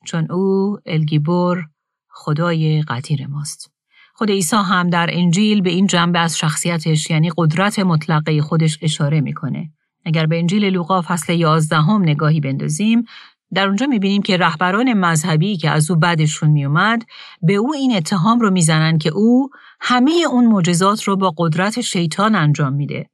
چون 0.05 0.31
او 0.31 0.77
الگیبور 0.85 1.65
خدای 2.09 2.81
قدیر 2.81 3.27
ماست. 3.27 3.71
خود 4.13 4.31
عیسی 4.31 4.55
هم 4.55 4.89
در 4.89 5.09
انجیل 5.11 5.61
به 5.61 5.69
این 5.69 5.87
جنبه 5.87 6.19
از 6.19 6.37
شخصیتش 6.37 7.09
یعنی 7.09 7.31
قدرت 7.37 7.79
مطلقه 7.79 8.41
خودش 8.41 8.79
اشاره 8.81 9.21
می‌کنه. 9.21 9.69
اگر 10.05 10.25
به 10.25 10.39
انجیل 10.39 10.65
لوقا 10.65 11.01
فصل 11.01 11.33
11 11.33 11.75
هم 11.75 12.01
نگاهی 12.01 12.39
بندازیم 12.39 13.05
در 13.53 13.67
اونجا 13.67 13.85
می‌بینیم 13.85 14.21
که 14.21 14.37
رهبران 14.37 14.93
مذهبی 14.93 15.57
که 15.57 15.69
از 15.69 15.91
او 15.91 15.97
بعدشون 15.97 16.49
میومد 16.49 17.03
به 17.41 17.53
او 17.53 17.73
این 17.73 17.95
اتهام 17.95 18.39
رو 18.39 18.51
می‌زنن 18.51 18.97
که 18.97 19.09
او 19.09 19.49
همه 19.81 20.11
اون 20.31 20.45
معجزات 20.45 21.03
رو 21.03 21.15
با 21.15 21.33
قدرت 21.37 21.81
شیطان 21.81 22.35
انجام 22.35 22.73
میده. 22.73 23.09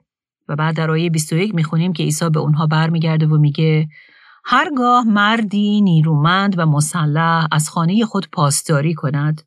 و 0.48 0.56
بعد 0.56 0.76
در 0.76 0.92
آیه 0.92 1.10
21 1.10 1.56
می‌خونیم 1.56 1.94
که 1.94 2.04
عیسی 2.04 2.30
به 2.30 2.40
اونها 2.40 2.68
برمیگرده 2.68 3.26
و 3.26 3.38
میگه 3.38 3.88
هرگاه 4.46 5.04
مردی 5.04 5.82
نیرومند 5.82 6.60
و 6.60 6.66
مسلح 6.66 7.48
از 7.52 7.70
خانه 7.70 8.06
خود 8.06 8.30
پاسداری 8.32 8.94
کند 8.94 9.42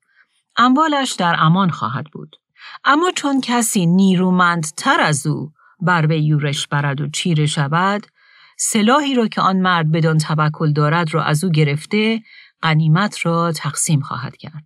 اموالش 0.56 1.12
در 1.12 1.36
امان 1.38 1.70
خواهد 1.70 2.04
بود. 2.12 2.36
اما 2.84 3.10
چون 3.14 3.40
کسی 3.40 3.86
نیرومندتر 3.86 5.00
از 5.00 5.26
او 5.26 5.52
بر 5.80 6.06
وی 6.06 6.20
یورش 6.20 6.66
برد 6.66 7.00
و 7.00 7.08
چیره 7.08 7.46
شود 7.46 8.06
سلاحی 8.56 9.14
را 9.14 9.28
که 9.28 9.40
آن 9.40 9.56
مرد 9.56 9.92
بدان 9.92 10.18
توکل 10.18 10.72
دارد 10.72 11.14
را 11.14 11.24
از 11.24 11.44
او 11.44 11.50
گرفته 11.50 12.22
قنیمت 12.62 13.26
را 13.26 13.52
تقسیم 13.52 14.00
خواهد 14.00 14.36
کرد. 14.36 14.64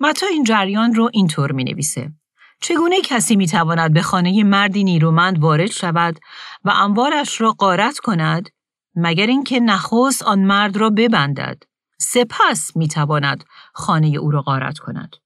متا 0.00 0.26
این 0.26 0.44
جریان 0.44 0.94
رو 0.94 1.10
اینطور 1.12 1.52
می 1.52 1.64
نویسه 1.64 2.12
چگونه 2.60 3.00
کسی 3.00 3.36
می 3.36 3.46
تواند 3.46 3.92
به 3.94 4.02
خانه 4.02 4.44
مردی 4.44 4.84
نیرومند 4.84 5.38
وارد 5.38 5.70
شود 5.70 6.18
و 6.64 6.70
اموالش 6.70 7.40
را 7.40 7.52
قارت 7.52 7.98
کند 7.98 8.48
مگر 8.94 9.26
اینکه 9.26 9.60
نخست 9.60 10.22
آن 10.22 10.38
مرد 10.38 10.76
را 10.76 10.90
ببندد؟ 10.90 11.62
سپس 11.98 12.76
می 12.76 12.88
تواند 12.88 13.44
خانه 13.74 14.06
او 14.06 14.30
را 14.30 14.42
غارت 14.42 14.78
کند. 14.78 15.16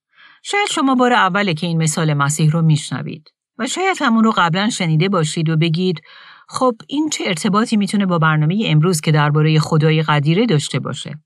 شاید 0.43 0.69
شما 0.71 0.95
بار 0.95 1.13
اوله 1.13 1.55
که 1.55 1.67
این 1.67 1.83
مثال 1.83 2.15
مسیح 2.15 2.51
رو 2.51 2.63
میشنوید 2.63 3.29
و 3.59 3.67
شاید 3.67 3.97
همون 4.01 4.25
رو 4.25 4.33
قبلا 4.37 4.71
شنیده 4.71 5.09
باشید 5.09 5.49
و 5.49 5.57
بگید 5.57 6.01
خب 6.49 6.75
این 6.89 7.11
چه 7.11 7.25
ارتباطی 7.27 7.77
می‌تونه 7.77 8.07
با 8.07 8.19
برنامه 8.19 8.63
امروز 8.67 9.01
که 9.01 9.13
درباره 9.13 9.59
خدای 9.59 10.03
قدیره 10.03 10.47
داشته 10.47 10.79
باشه 10.79 11.19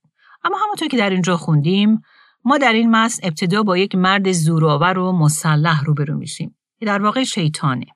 اما 0.44 0.56
همونطور 0.64 0.88
که 0.88 0.96
در 0.96 1.10
اینجا 1.10 1.36
خوندیم 1.36 2.00
ما 2.44 2.58
در 2.58 2.72
این 2.72 2.90
متن 2.90 3.18
ابتدا 3.22 3.62
با 3.62 3.78
یک 3.78 3.94
مرد 3.94 4.32
زورآور 4.32 4.98
و 4.98 5.12
مسلح 5.12 5.84
روبرو 5.84 6.16
میشیم 6.16 6.56
که 6.78 6.86
در 6.86 7.02
واقع 7.02 7.24
شیطانه 7.24 7.86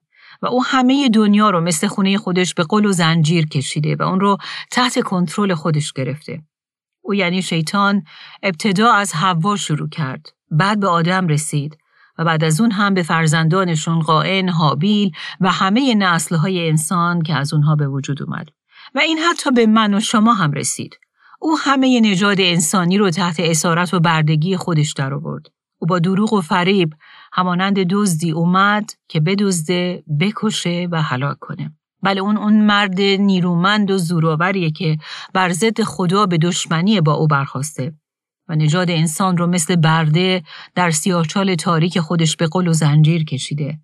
و 0.43 0.47
او 0.47 0.65
همه 0.65 1.09
دنیا 1.09 1.51
رو 1.51 1.61
مثل 1.61 1.87
خونه 1.87 2.19
خودش 2.19 2.55
به 2.55 2.65
قل 2.65 2.87
و 2.87 2.93
زنجیر 2.93 3.47
کشیده 3.47 3.97
و 3.97 4.03
اون 4.03 4.21
رو 4.21 4.37
تحت 4.71 5.01
کنترل 5.01 5.55
خودش 5.55 5.93
گرفته. 5.93 6.43
او 7.03 7.15
یعنی 7.15 7.43
شیطان 7.43 8.05
ابتدا 8.43 8.93
از 8.93 9.15
حوا 9.15 9.57
شروع 9.57 9.89
کرد، 9.89 10.29
بعد 10.51 10.81
به 10.81 10.89
آدم 10.89 11.29
رسید 11.29 11.79
و 12.19 12.25
بعد 12.25 12.45
از 12.45 12.61
اون 12.61 12.71
هم 12.71 12.95
به 12.95 13.03
فرزندانشون 13.03 14.01
قائن، 14.01 14.49
حابیل 14.49 15.11
و 15.41 15.53
همه 15.53 15.95
نسلهای 15.95 16.69
انسان 16.69 17.23
که 17.23 17.35
از 17.35 17.55
اونها 17.55 17.75
به 17.75 17.89
وجود 17.89 18.23
اومد. 18.23 18.49
و 18.95 18.99
این 18.99 19.19
حتی 19.19 19.51
به 19.51 19.67
من 19.67 19.95
و 19.95 20.01
شما 20.01 20.35
هم 20.35 20.53
رسید. 20.53 20.99
او 21.41 21.59
همه 21.59 22.01
نژاد 22.01 22.41
انسانی 22.41 22.99
رو 22.99 23.11
تحت 23.11 23.41
اسارت 23.41 23.95
و 23.95 24.01
بردگی 24.01 24.57
خودش 24.57 24.93
در 24.93 25.15
آورد. 25.15 25.47
او 25.79 25.87
با 25.87 25.99
دروغ 25.99 26.33
و 26.33 26.41
فریب 26.41 26.95
همانند 27.33 27.79
دزدی 27.91 28.31
اومد 28.31 28.91
که 29.09 29.21
بدزده، 29.21 30.05
بکشه 30.21 30.89
و 30.91 31.03
هلاک 31.03 31.39
کنه. 31.39 31.73
بله 32.03 32.21
اون 32.21 32.37
اون 32.37 32.67
مرد 32.67 33.01
نیرومند 33.01 33.91
و 33.91 33.99
زورآوریه 33.99 34.71
که 34.71 34.99
بر 35.35 35.53
ضد 35.53 35.83
خدا 35.83 36.27
به 36.27 36.39
دشمنی 36.39 37.01
با 37.01 37.13
او 37.13 37.27
برخواسته 37.27 37.93
و 38.49 38.55
نژاد 38.55 38.91
انسان 38.91 39.37
رو 39.37 39.47
مثل 39.47 39.77
برده 39.77 40.43
در 40.75 40.91
سیاهچال 40.91 41.55
تاریک 41.55 42.01
خودش 42.01 42.37
به 42.37 42.47
قل 42.47 42.69
و 42.69 42.73
زنجیر 42.73 43.25
کشیده 43.25 43.79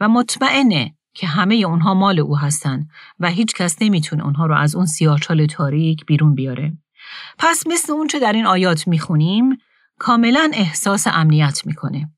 و 0.00 0.08
مطمئنه 0.08 0.94
که 1.14 1.26
همه 1.26 1.54
اونها 1.54 1.94
مال 1.94 2.18
او 2.20 2.38
هستن 2.38 2.88
و 3.20 3.28
هیچ 3.28 3.54
کس 3.54 3.82
نمی‌تونه 3.82 4.24
اونها 4.24 4.46
رو 4.46 4.56
از 4.56 4.74
اون 4.74 4.86
سیاهچال 4.86 5.46
تاریک 5.46 6.06
بیرون 6.06 6.34
بیاره. 6.34 6.72
پس 7.38 7.66
مثل 7.66 7.92
اون 7.92 8.06
چه 8.06 8.18
در 8.18 8.32
این 8.32 8.46
آیات 8.46 8.88
می‌خونیم 8.88 9.56
کاملا 9.98 10.50
احساس 10.54 11.06
امنیت 11.06 11.66
می‌کنه 11.66 12.10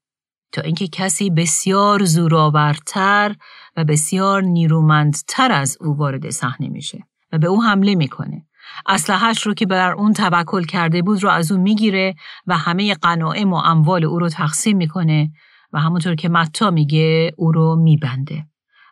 تا 0.52 0.62
اینکه 0.62 0.88
کسی 0.88 1.30
بسیار 1.30 2.04
زورآورتر 2.04 3.36
و 3.76 3.84
بسیار 3.84 4.42
نیرومندتر 4.42 5.52
از 5.52 5.76
او 5.80 5.96
وارد 5.96 6.30
صحنه 6.30 6.68
میشه 6.68 7.04
و 7.32 7.38
به 7.38 7.46
او 7.46 7.64
حمله 7.64 7.94
می‌کنه 7.94 8.46
اسلحهش 8.86 9.46
رو 9.46 9.54
که 9.54 9.66
بر 9.66 9.92
اون 9.92 10.12
توکل 10.12 10.64
کرده 10.64 11.02
بود 11.02 11.22
رو 11.22 11.30
از 11.30 11.52
او 11.52 11.58
می‌گیره 11.58 12.14
و 12.46 12.56
همه 12.56 12.94
قناعم 12.94 13.52
و 13.52 13.56
اموال 13.56 14.04
او 14.04 14.18
رو 14.18 14.28
تقسیم 14.28 14.76
می‌کنه 14.76 15.30
و 15.72 15.80
همونطور 15.80 16.14
که 16.14 16.28
متا 16.28 16.70
میگه 16.70 17.32
او 17.36 17.52
رو 17.52 17.76
میبنده 17.76 18.46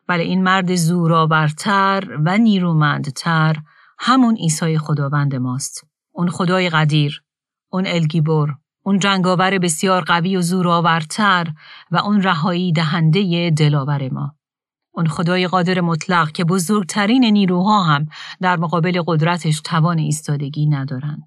ولی 0.09 0.23
این 0.23 0.43
مرد 0.43 0.75
زورآورتر 0.75 2.19
و 2.25 2.39
نیرومندتر 2.39 3.57
همون 3.99 4.37
عیسی 4.37 4.79
خداوند 4.79 5.35
ماست 5.35 5.87
اون 6.12 6.31
خدای 6.31 6.71
قدیر 6.71 7.23
اون 7.71 7.87
الگیبر 7.87 8.55
اون 8.83 8.99
جنگاور 8.99 9.59
بسیار 9.59 10.03
قوی 10.03 10.37
و 10.37 10.41
زورآورتر 10.41 11.53
و 11.91 11.97
اون 11.97 12.23
رهایی 12.23 12.73
دهنده 12.73 13.51
دلاور 13.51 14.09
ما. 14.12 14.35
اون 14.94 15.06
خدای 15.06 15.46
قادر 15.46 15.80
مطلق 15.80 16.32
که 16.32 16.44
بزرگترین 16.44 17.25
نیروها 17.25 17.82
هم 17.82 18.06
در 18.40 18.56
مقابل 18.56 19.02
قدرتش 19.06 19.61
توان 19.61 19.99
ایستادگی 19.99 20.66
ندارن. 20.66 21.22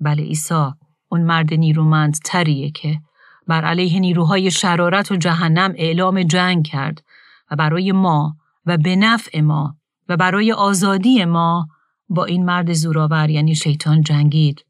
بله 0.00 0.22
عیسی 0.22 0.70
اون 1.08 1.20
مرد 1.20 1.54
نیرومند 1.54 2.18
تریه 2.24 2.70
که 2.70 3.00
بر 3.46 3.64
علیه 3.64 4.00
نیروهای 4.00 4.50
شرارت 4.50 5.12
و 5.12 5.16
جهنم 5.16 5.72
اعلام 5.76 6.22
جنگ 6.22 6.66
کرد 6.66 7.02
و 7.50 7.56
برای 7.56 7.92
ما 7.92 8.36
و 8.66 8.78
به 8.78 8.96
نفع 8.96 9.40
ما 9.40 9.76
و 10.08 10.16
برای 10.16 10.52
آزادی 10.52 11.24
ما 11.24 11.66
با 12.08 12.24
این 12.24 12.44
مرد 12.44 12.72
زورآور 12.72 13.30
یعنی 13.30 13.54
شیطان 13.54 14.02
جنگید 14.02 14.64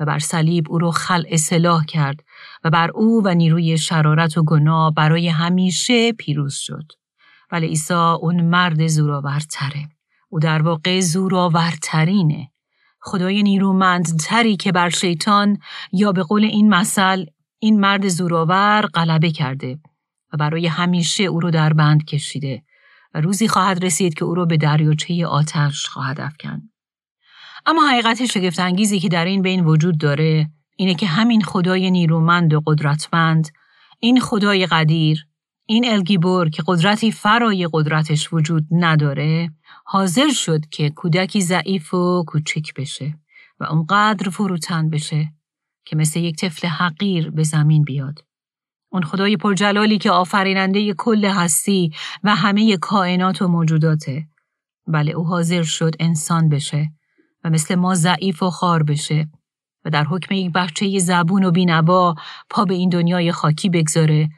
و 0.00 0.04
بر 0.04 0.18
صلیب 0.18 0.70
او 0.70 0.78
رو 0.78 0.90
خلع 0.90 1.36
سلاح 1.36 1.84
کرد 1.84 2.20
و 2.64 2.70
بر 2.70 2.90
او 2.90 3.22
و 3.24 3.34
نیروی 3.34 3.78
شرارت 3.78 4.38
و 4.38 4.44
گناه 4.44 4.94
برای 4.94 5.28
همیشه 5.28 6.12
پیروز 6.12 6.54
شد. 6.54 6.92
ولی 7.52 7.66
عیسی 7.66 7.94
اون 7.94 8.40
مرد 8.40 8.86
زورآورتره. 8.86 9.88
او 10.28 10.40
در 10.40 10.62
واقع 10.62 11.00
زورآورترینه. 11.00 12.48
خدای 13.00 13.42
نیرومندتری 13.42 14.56
که 14.56 14.72
بر 14.72 14.88
شیطان 14.88 15.58
یا 15.92 16.12
به 16.12 16.22
قول 16.22 16.44
این 16.44 16.68
مثل 16.68 17.24
این 17.58 17.80
مرد 17.80 18.08
زورآور 18.08 18.86
غلبه 18.94 19.30
کرده 19.30 19.78
و 20.32 20.36
برای 20.36 20.66
همیشه 20.66 21.24
او 21.24 21.40
رو 21.40 21.50
در 21.50 21.72
بند 21.72 22.04
کشیده 22.04 22.62
و 23.14 23.20
روزی 23.20 23.48
خواهد 23.48 23.84
رسید 23.84 24.14
که 24.14 24.24
او 24.24 24.34
رو 24.34 24.46
به 24.46 24.56
دریاچه 24.56 25.26
آتش 25.26 25.86
خواهد 25.86 26.20
افکند. 26.20 26.72
اما 27.66 27.88
حقیقت 27.88 28.26
شگفتانگیزی 28.26 29.00
که 29.00 29.08
در 29.08 29.24
این 29.24 29.42
بین 29.42 29.64
وجود 29.64 29.98
داره 29.98 30.50
اینه 30.76 30.94
که 30.94 31.06
همین 31.06 31.42
خدای 31.42 31.90
نیرومند 31.90 32.54
و 32.54 32.62
قدرتمند 32.66 33.48
این 34.00 34.20
خدای 34.20 34.66
قدیر 34.66 35.26
این 35.66 35.88
الگیبور 35.88 36.50
که 36.50 36.62
قدرتی 36.66 37.12
فرای 37.12 37.68
قدرتش 37.72 38.32
وجود 38.32 38.66
نداره 38.70 39.50
حاضر 39.84 40.28
شد 40.32 40.66
که 40.70 40.90
کودکی 40.90 41.40
ضعیف 41.40 41.94
و 41.94 42.24
کوچک 42.26 42.74
بشه 42.74 43.18
و 43.60 43.64
اونقدر 43.64 44.30
فروتن 44.30 44.90
بشه 44.90 45.32
که 45.84 45.96
مثل 45.96 46.20
یک 46.20 46.36
طفل 46.36 46.68
حقیر 46.68 47.30
به 47.30 47.42
زمین 47.42 47.82
بیاد. 47.84 48.24
اون 48.92 49.02
خدای 49.02 49.36
پرجلالی 49.36 49.98
که 49.98 50.10
آفریننده 50.10 50.94
کل 50.94 51.24
هستی 51.24 51.90
و 52.24 52.34
همه 52.34 52.76
کائنات 52.76 53.42
و 53.42 53.48
موجوداته. 53.48 54.26
بله 54.86 55.12
او 55.12 55.26
حاضر 55.26 55.62
شد 55.62 55.94
انسان 56.00 56.48
بشه 56.48 56.92
و 57.44 57.50
مثل 57.50 57.74
ما 57.74 57.94
ضعیف 57.94 58.42
و 58.42 58.50
خار 58.50 58.82
بشه 58.82 59.28
و 59.84 59.90
در 59.90 60.04
حکم 60.04 60.34
یک 60.34 60.52
بچه 60.52 60.98
زبون 60.98 61.44
و 61.44 61.50
بینوا 61.50 62.14
پا 62.50 62.64
به 62.64 62.74
این 62.74 62.88
دنیای 62.88 63.32
خاکی 63.32 63.68
بگذاره 63.68 64.28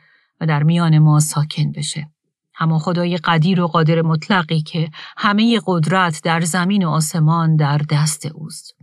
در 0.45 0.63
میان 0.63 0.99
ما 0.99 1.21
ساکن 1.21 1.73
بشه. 1.73 2.11
همان 2.55 2.79
خدای 2.79 3.17
قدیر 3.17 3.61
و 3.61 3.67
قادر 3.67 4.03
مطلقی 4.03 4.61
که 4.61 4.91
همه 5.17 5.61
قدرت 5.67 6.21
در 6.25 6.41
زمین 6.41 6.85
و 6.85 6.91
آسمان 6.91 7.57
در 7.57 7.79
دست 7.79 8.27
اوست. 8.27 8.75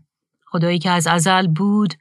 خدایی 0.45 0.79
که 0.79 0.89
از 0.89 1.07
ازل 1.07 1.47
بود 1.47 1.93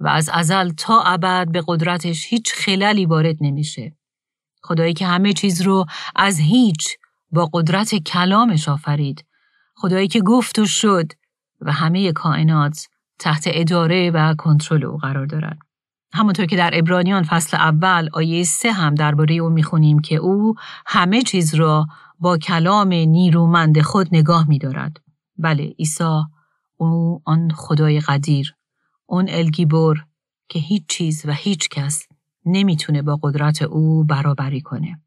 و 0.00 0.08
از 0.08 0.30
ازل 0.32 0.70
تا 0.70 1.02
ابد 1.02 1.52
به 1.52 1.62
قدرتش 1.66 2.26
هیچ 2.26 2.52
خلالی 2.52 3.06
وارد 3.06 3.36
نمیشه. 3.40 3.96
خدایی 4.62 4.94
که 4.94 5.06
همه 5.06 5.32
چیز 5.32 5.62
رو 5.62 5.86
از 6.16 6.38
هیچ 6.38 6.88
با 7.30 7.50
قدرت 7.52 7.94
کلامش 7.94 8.68
آفرید. 8.68 9.24
خدایی 9.74 10.08
که 10.08 10.20
گفت 10.20 10.58
و 10.58 10.66
شد 10.66 11.12
و 11.60 11.72
همه 11.72 12.12
کائنات 12.12 12.86
تحت 13.18 13.44
اداره 13.46 14.10
و 14.10 14.34
کنترل 14.34 14.84
او 14.84 14.96
قرار 14.96 15.26
دارد. 15.26 15.58
همونطور 16.14 16.46
که 16.46 16.56
در 16.56 16.70
ابرانیان 16.74 17.22
فصل 17.22 17.56
اول 17.56 18.08
آیه 18.12 18.44
سه 18.44 18.72
هم 18.72 18.94
درباره 18.94 19.34
او 19.34 19.48
می‌خونیم 19.48 19.98
که 19.98 20.16
او 20.16 20.54
همه 20.86 21.22
چیز 21.22 21.54
را 21.54 21.86
با 22.18 22.38
کلام 22.38 22.88
نیرومند 22.88 23.80
خود 23.80 24.08
نگاه 24.12 24.48
میدارد. 24.48 24.96
بله 25.38 25.74
عیسی 25.78 26.22
او 26.76 27.22
آن 27.24 27.50
خدای 27.50 28.00
قدیر 28.00 28.54
اون 29.06 29.26
الگیبور 29.28 30.04
که 30.48 30.58
هیچ 30.58 30.82
چیز 30.88 31.26
و 31.26 31.32
هیچ 31.32 31.68
کس 31.68 32.06
نمی‌تونه 32.46 33.02
با 33.02 33.18
قدرت 33.22 33.62
او 33.62 34.04
برابری 34.04 34.60
کنه. 34.60 35.00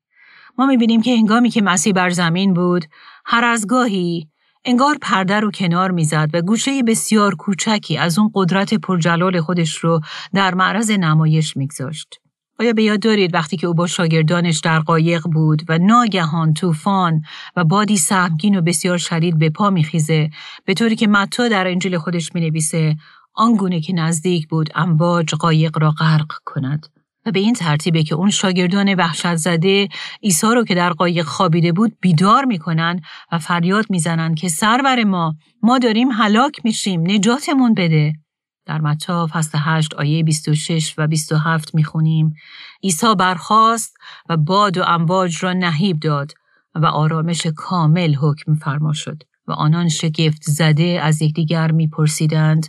ما 0.58 0.66
می‌بینیم 0.66 1.02
که 1.02 1.18
هنگامی 1.18 1.50
که 1.50 1.62
مسیح 1.62 1.94
بر 1.94 2.10
زمین 2.10 2.54
بود 2.54 2.86
هر 3.26 3.46
از 3.46 3.68
گاهی 3.68 4.31
انگار 4.66 4.98
پرده 5.02 5.40
رو 5.40 5.52
کنار 5.52 5.92
می‌زد 5.92 6.30
و 6.34 6.42
گوشه 6.42 6.84
بسیار 6.84 7.36
کوچکی 7.36 7.98
از 7.98 8.20
اون 8.20 8.32
قدرت 8.34 8.74
پرجلال 8.74 9.42
خودش 9.42 9.76
رو 9.76 10.02
در 10.34 10.54
معرض 10.54 10.92
نمایش 10.92 11.58
میگذاشت. 11.58 12.20
آیا 12.60 12.74
به 12.74 12.84
یاد 12.84 13.00
دارید 13.00 13.34
وقتی 13.34 13.58
که 13.58 13.68
او 13.68 13.74
با 13.74 13.88
شاگردانش 13.88 14.60
در 14.60 14.80
قایق 14.80 15.24
بود 15.24 15.62
و 15.70 15.78
ناگهان 15.78 16.54
طوفان 16.54 17.22
و 17.56 17.64
بادی 17.64 17.98
سهمگین 17.98 18.56
و 18.56 18.62
بسیار 18.62 18.98
شدید 18.98 19.40
به 19.40 19.50
پا 19.50 19.70
میخیزه 19.70 20.30
به 20.66 20.74
طوری 20.74 20.96
که 20.96 21.08
متا 21.08 21.48
در 21.48 21.68
انجیل 21.68 21.98
خودش 21.98 22.36
می‌نویسه 22.36 22.96
آنگونه 23.34 23.82
که 23.82 23.94
نزدیک 23.94 24.48
بود 24.48 24.70
امواج 24.76 25.36
قایق 25.36 25.78
را 25.78 25.92
غرق 25.92 26.32
کند 26.46 27.01
و 27.26 27.32
به 27.32 27.40
این 27.40 27.54
ترتیبه 27.54 28.04
که 28.04 28.16
اون 28.16 28.30
شاگردان 28.30 28.94
وحشت 28.94 29.36
زده 29.36 29.88
عیسی 30.24 30.48
رو 30.48 30.64
که 30.64 30.76
در 30.76 30.90
قایق 30.90 31.26
خوابیده 31.26 31.72
بود 31.72 31.98
بیدار 32.02 32.46
می‌کنن 32.46 33.02
و 33.32 33.40
فریاد 33.40 33.86
می‌زنن 33.90 34.36
که 34.36 34.48
سرور 34.48 35.04
ما 35.04 35.36
ما 35.64 35.80
داریم 35.80 36.12
هلاک 36.12 36.66
میشیم 36.66 37.02
نجاتمون 37.12 37.74
بده. 37.74 38.14
در 38.66 38.82
متا 38.82 39.28
فصل 39.34 39.58
8 39.62 39.94
آیه 39.94 40.24
26 40.24 40.94
و 40.98 41.08
27 41.08 41.76
می‌خونیم. 41.76 42.34
عیسی 42.84 43.16
برخاست 43.20 43.94
و 44.30 44.38
باد 44.38 44.78
و 44.78 44.84
امواج 44.84 45.44
را 45.44 45.54
نهیب 45.54 46.00
داد 46.00 46.32
و 46.76 46.86
آرامش 46.86 47.48
کامل 47.56 48.16
حکم 48.16 48.56
فرما 48.56 48.94
شد 48.94 49.24
و 49.48 49.52
آنان 49.52 49.90
شگفت 49.90 50.42
زده 50.42 51.00
از 51.04 51.22
یکدیگر 51.22 51.72
میپرسیدند 51.72 52.68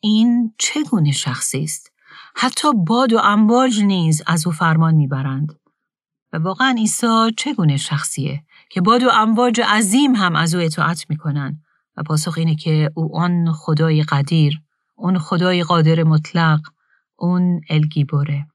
این 0.00 0.54
چگونه 0.58 1.12
شخصی 1.12 1.62
است؟ 1.62 1.92
حتی 2.38 2.72
باد 2.72 3.12
و 3.12 3.18
امواج 3.18 3.80
نیز 3.80 4.22
از 4.26 4.46
او 4.46 4.52
فرمان 4.52 4.94
می‌برند. 4.94 5.52
و 6.32 6.38
واقعا 6.38 6.74
عیسی 6.78 7.30
چگونه 7.36 7.76
شخصیه 7.76 8.44
که 8.70 8.80
باد 8.80 9.02
و 9.02 9.08
امواج 9.12 9.60
عظیم 9.60 10.14
هم 10.14 10.36
از 10.36 10.54
او 10.54 10.60
اطاعت 10.60 11.06
می‌کنن؟ 11.08 11.62
و 11.96 12.02
پاسخ 12.02 12.38
اینه 12.38 12.54
که 12.54 12.90
او 12.94 13.16
آن 13.16 13.52
خدای 13.52 14.02
قدیر 14.02 14.60
اون 14.96 15.18
خدای 15.18 15.62
قادر 15.62 16.02
مطلق 16.02 16.60
اون 17.16 17.60
الگیبوره. 17.70 18.46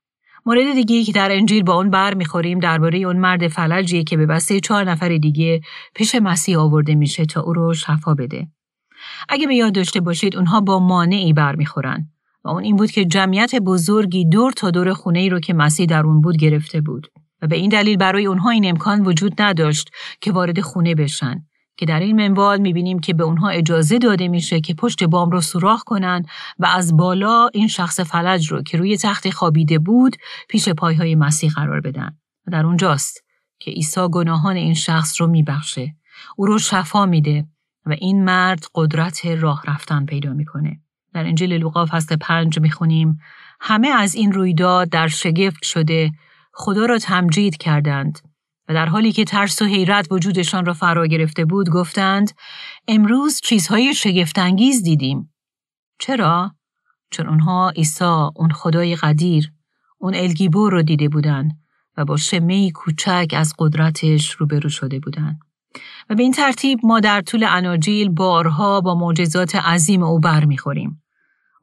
مورد 0.46 0.74
دیگه 0.74 1.04
که 1.04 1.12
در 1.12 1.32
انجیل 1.32 1.64
با 1.64 1.74
اون 1.74 1.90
بر 1.90 2.14
می‌خوریم 2.14 2.60
درباره 2.60 3.00
اون 3.00 3.18
مرد 3.18 3.48
فلجیه 3.48 4.04
که 4.04 4.18
به 4.18 4.26
وسیله 4.26 4.60
چهار 4.60 4.84
نفر 4.84 5.18
دیگه 5.18 5.62
پیش 5.96 6.16
مسیح 6.16 6.60
آورده 6.60 6.96
میشه 6.96 7.26
تا 7.26 7.42
او 7.42 7.54
رو 7.54 7.74
شفا 7.74 8.14
بده. 8.14 8.48
اگه 9.30 9.48
به 9.48 9.56
یاد 9.56 9.76
داشته 9.76 10.00
باشید 10.00 10.36
اونها 10.36 10.62
با 10.62 10.80
مانعی 10.80 11.34
برمیخورن 11.34 12.12
و 12.44 12.50
اون 12.50 12.64
این 12.64 12.76
بود 12.76 12.92
که 12.92 13.06
جمعیت 13.06 13.56
بزرگی 13.56 14.26
دور 14.26 14.52
تا 14.52 14.72
دور 14.72 14.94
خونه 14.94 15.20
ای 15.20 15.30
رو 15.30 15.40
که 15.40 15.54
مسیح 15.54 15.86
در 15.86 16.06
اون 16.06 16.22
بود 16.22 16.38
گرفته 16.38 16.82
بود. 16.82 17.08
و 17.42 17.48
به 17.48 17.56
این 17.56 17.70
دلیل 17.70 17.98
برای 17.98 18.26
اونها 18.26 18.50
این 18.50 18.70
امکان 18.70 19.02
وجود 19.02 19.42
نداشت 19.42 19.90
که 20.22 20.32
وارد 20.32 20.62
خونه 20.62 20.96
بشن. 20.96 21.46
که 21.78 21.86
در 21.86 22.00
این 22.00 22.16
منوال 22.16 22.62
می‌بینیم 22.62 23.00
که 23.00 23.14
به 23.14 23.24
اونها 23.24 23.50
اجازه 23.50 23.98
داده 23.98 24.28
میشه 24.28 24.62
که 24.62 24.74
پشت 24.74 25.04
بام 25.04 25.30
رو 25.30 25.42
سوراخ 25.42 25.84
کنن 25.84 26.24
و 26.60 26.66
از 26.66 26.98
بالا 26.98 27.50
این 27.54 27.68
شخص 27.68 28.00
فلج 28.00 28.52
رو 28.52 28.64
که 28.64 28.78
روی 28.78 28.98
تخت 28.98 29.30
خوابیده 29.30 29.80
بود 29.80 30.16
پیش 30.50 30.70
پایهای 30.70 31.16
مسیح 31.16 31.52
قرار 31.56 31.82
بدن. 31.82 32.18
و 32.48 32.52
در 32.52 32.66
اونجاست 32.66 33.24
که 33.60 33.72
عیسی 33.72 34.08
گناهان 34.12 34.56
این 34.56 34.74
شخص 34.74 35.22
رو 35.22 35.28
میبخشه. 35.28 35.96
او 36.38 36.46
رو 36.46 36.60
شفا 36.60 37.06
میده 37.06 37.48
و 37.86 37.96
این 38.00 38.24
مرد 38.24 38.66
قدرت 38.76 39.26
راه 39.26 39.64
رفتن 39.68 40.06
پیدا 40.06 40.34
می‌کنه. 40.34 40.82
در 41.14 41.26
انجیل 41.26 41.54
لوقا 41.54 41.86
فصل 41.86 42.16
پنج 42.16 42.60
می‌خونیم 42.60 43.20
همه 43.60 43.88
از 43.88 44.16
این 44.16 44.32
رویداد 44.32 44.90
در 44.90 45.08
شگفت 45.08 45.64
شده 45.64 46.12
خدا 46.54 46.86
را 46.86 46.98
تمجید 46.98 47.58
کردند 47.58 48.20
و 48.70 48.74
در 48.74 48.86
حالی 48.86 49.12
که 49.12 49.26
ترس 49.26 49.62
و 49.62 49.66
حیرت 49.66 50.08
وجودشان 50.12 50.66
را 50.66 50.74
فرا 50.74 51.08
گرفته 51.08 51.46
بود 51.46 51.70
گفتند 51.70 52.32
امروز 52.88 53.40
چیزهای 53.44 53.94
شگفتانگیز 53.94 54.84
دیدیم. 54.84 55.34
چرا؟ 56.00 56.52
چون 57.12 57.28
اونها 57.28 57.70
عیسی 57.70 58.30
اون 58.36 58.52
خدای 58.52 58.96
قدیر 58.96 59.52
اون 60.00 60.16
الگیبور 60.16 60.72
رو 60.72 60.82
دیده 60.82 61.10
بودند 61.10 61.52
و 61.98 62.06
با 62.06 62.18
شمه 62.18 62.72
کوچک 62.72 63.34
از 63.38 63.54
قدرتش 63.60 64.32
روبرو 64.32 64.70
شده 64.70 65.00
بودند. 65.00 65.40
و 66.10 66.16
به 66.16 66.24
این 66.24 66.32
ترتیب 66.32 66.80
ما 66.84 67.00
در 67.00 67.22
طول 67.22 67.44
اناجیل 67.44 68.10
بارها 68.10 68.82
با 68.82 68.96
معجزات 68.96 69.56
عظیم 69.56 70.04
او 70.04 70.20
برمیخوریم 70.20 71.01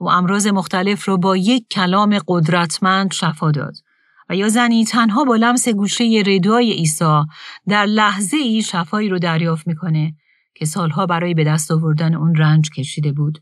و 0.01 0.09
امراض 0.09 0.47
مختلف 0.47 1.09
رو 1.09 1.19
با 1.19 1.37
یک 1.37 1.69
کلام 1.71 2.19
قدرتمند 2.29 3.13
شفا 3.13 3.51
داد 3.51 3.75
و 4.31 4.37
یا 4.37 4.49
زنی 4.49 4.85
تنها 4.85 5.25
با 5.25 5.37
لمس 5.37 5.69
گوشه 5.69 6.23
ردای 6.27 6.73
عیسی 6.73 7.23
در 7.69 7.87
لحظه 7.87 8.37
ای 8.37 8.63
شفایی 8.63 9.09
رو 9.09 9.19
دریافت 9.19 9.67
می‌کنه 9.67 10.15
که 10.55 10.65
سالها 10.65 11.07
برای 11.07 11.35
به 11.35 11.45
دست 11.45 11.71
آوردن 11.71 12.15
اون 12.15 12.35
رنج 12.35 12.71
کشیده 12.71 13.13
بود 13.13 13.39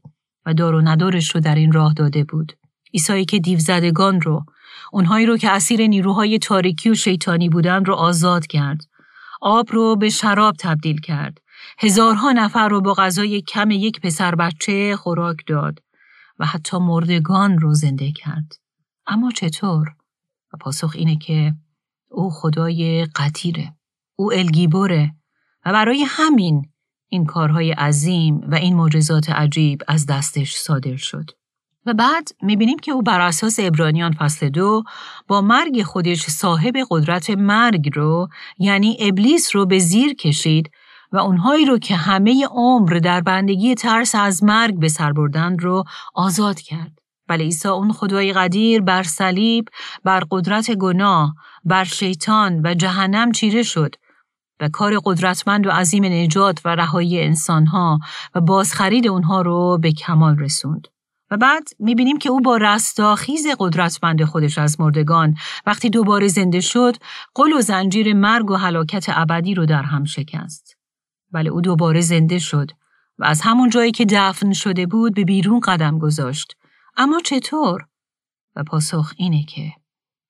و 0.47 0.55
دار 0.55 0.75
و 0.75 0.81
ندارش 0.81 1.35
رو 1.35 1.41
در 1.41 1.55
این 1.55 1.73
راه 1.73 1.95
داده 1.95 2.25
بود. 2.25 2.53
عیسایی 2.95 3.25
که 3.25 3.39
دیوزدگان 3.39 4.21
رو 4.21 4.45
اونهایی 4.93 5.27
رو 5.27 5.37
که 5.37 5.51
اسیر 5.51 5.87
نیروهای 5.87 6.39
تاریکی 6.39 6.91
و 6.91 6.95
شیطانی 6.95 7.49
بودن 7.49 7.85
رو 7.85 7.95
آزاد 7.95 8.47
کرد 8.47 8.81
آب 9.41 9.73
رو 9.73 9.97
به 9.97 10.09
شراب 10.09 10.55
تبدیل 10.61 11.01
کرد. 11.01 11.39
هزارها 11.79 12.33
نفر 12.33 12.69
رو 12.69 12.81
با 12.81 12.95
غذای 12.95 13.43
کم 13.43 13.71
یک 13.71 14.01
پسر 14.01 14.35
بچه 14.35 14.97
خوراک 14.97 15.37
داد 15.47 15.79
و 16.39 16.47
حتی 16.47 16.79
مردگان 16.79 17.59
رو 17.59 17.75
زنده 17.75 18.13
کرد. 18.13 18.53
اما 19.07 19.31
چطور؟ 19.31 19.89
و 20.53 20.57
پاسخ 20.61 20.93
اینه 20.95 21.17
که 21.17 21.55
او 22.11 22.31
خدای 22.31 23.05
قدیره. 23.05 23.77
او 24.17 24.33
الگیبوره 24.33 25.15
و 25.67 25.73
برای 25.73 26.05
همین 26.09 26.69
این 27.09 27.25
کارهای 27.25 27.73
عظیم 27.73 28.41
و 28.41 28.55
این 28.55 28.77
معجزات 28.77 29.31
عجیب 29.31 29.83
از 29.89 30.07
دستش 30.07 30.55
صادر 30.55 30.97
شد. 30.97 31.31
و 31.87 31.95
بعد 31.95 32.29
می‌بینیم 32.43 32.79
که 32.79 32.93
او 32.93 33.03
بر 33.03 33.21
اساس 33.21 33.57
ابرانیان 33.59 34.13
فصل 34.13 34.49
دو 34.49 34.83
با 35.29 35.41
مرگ 35.41 35.83
خودش 35.83 36.23
صاحب 36.27 36.75
قدرت 36.91 37.31
مرگ 37.31 37.91
رو 37.95 38.29
یعنی 38.59 38.97
ابلیس 39.01 39.57
رو 39.57 39.67
به 39.67 39.79
زیر 39.79 40.15
کشید 40.15 40.71
و 41.17 41.19
اونهایی 41.19 41.65
رو 41.65 41.79
که 41.79 41.97
همه 41.97 42.47
عمر 42.51 43.01
در 43.05 43.21
بندگی 43.21 43.75
ترس 43.75 44.15
از 44.15 44.45
مرگ 44.45 44.79
به 44.79 44.89
سر 44.89 45.13
بردن 45.13 45.59
رو 45.59 45.85
آزاد 46.15 46.61
کرد. 46.61 46.99
بله 47.29 47.45
عیسی 47.45 47.69
اون 47.69 47.93
خدای 47.93 48.33
قدیر 48.33 48.81
بر 48.83 49.03
صلیب 49.03 49.69
بر 50.05 50.23
قدرت 50.31 50.71
گناه 50.71 51.35
بر 51.65 51.85
شیطان 51.85 52.61
و 52.65 52.75
جهنم 52.75 53.33
چیره 53.33 53.63
شد 53.63 53.95
و 54.61 54.69
کار 54.69 54.99
قدرتمند 55.05 55.67
و 55.67 55.71
عظیم 55.71 56.05
نجات 56.05 56.61
و 56.65 56.69
رهایی 56.69 57.21
انسانها 57.21 57.99
و 58.35 58.41
بازخرید 58.41 59.09
اونها 59.09 59.43
رو 59.43 59.79
به 59.83 59.93
کمال 59.93 60.39
رسوند. 60.39 60.89
و 61.31 61.37
بعد 61.37 61.69
می‌بینیم 61.79 62.19
که 62.19 62.31
او 62.31 62.41
با 62.41 62.57
رستاخیز 62.57 63.47
قدرتمند 63.59 64.25
خودش 64.25 64.59
از 64.59 64.81
مردگان 64.81 65.35
وقتی 65.67 65.91
دوباره 65.91 66.29
زنده 66.29 66.61
شد 66.61 66.97
قل 67.35 67.53
و 67.53 67.61
زنجیر 67.61 68.15
مرگ 68.15 68.51
و 68.51 68.57
حلاکت 68.57 69.07
ابدی 69.09 69.55
رو 69.55 69.67
در 69.67 69.83
هم 69.83 70.05
شکست. 70.05 70.76
بله 71.37 71.51
او 71.51 71.61
دوباره 71.61 72.01
زنده 72.01 72.39
شد 72.39 72.71
و 73.19 73.25
از 73.25 73.41
همون 73.41 73.71
جایی 73.71 73.93
که 73.93 74.07
دفن 74.11 74.53
شده 74.53 74.87
بود 74.87 75.15
به 75.15 75.25
بیرون 75.25 75.61
قدم 75.61 75.99
گذاشت. 75.99 76.57
اما 76.97 77.21
چطور؟ 77.25 77.87
و 78.57 78.63
پاسخ 78.63 79.13
اینه 79.17 79.43
که 79.43 79.73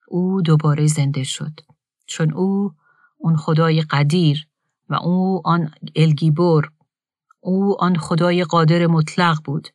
او 0.09 0.43
دوباره 0.43 0.87
زنده 0.87 1.25
شد. 1.25 1.61
چون 2.07 2.33
او 2.33 2.73
اون 3.19 3.37
خدای 3.37 3.83
قدیر 3.83 4.47
و 4.89 4.95
او 4.95 5.43
آن 5.45 5.71
الگیبور 5.97 6.71
او 7.41 7.83
آن 7.83 7.97
خدای 7.97 8.45
قادر 8.45 8.87
مطلق 8.87 9.39
بود 9.45 9.69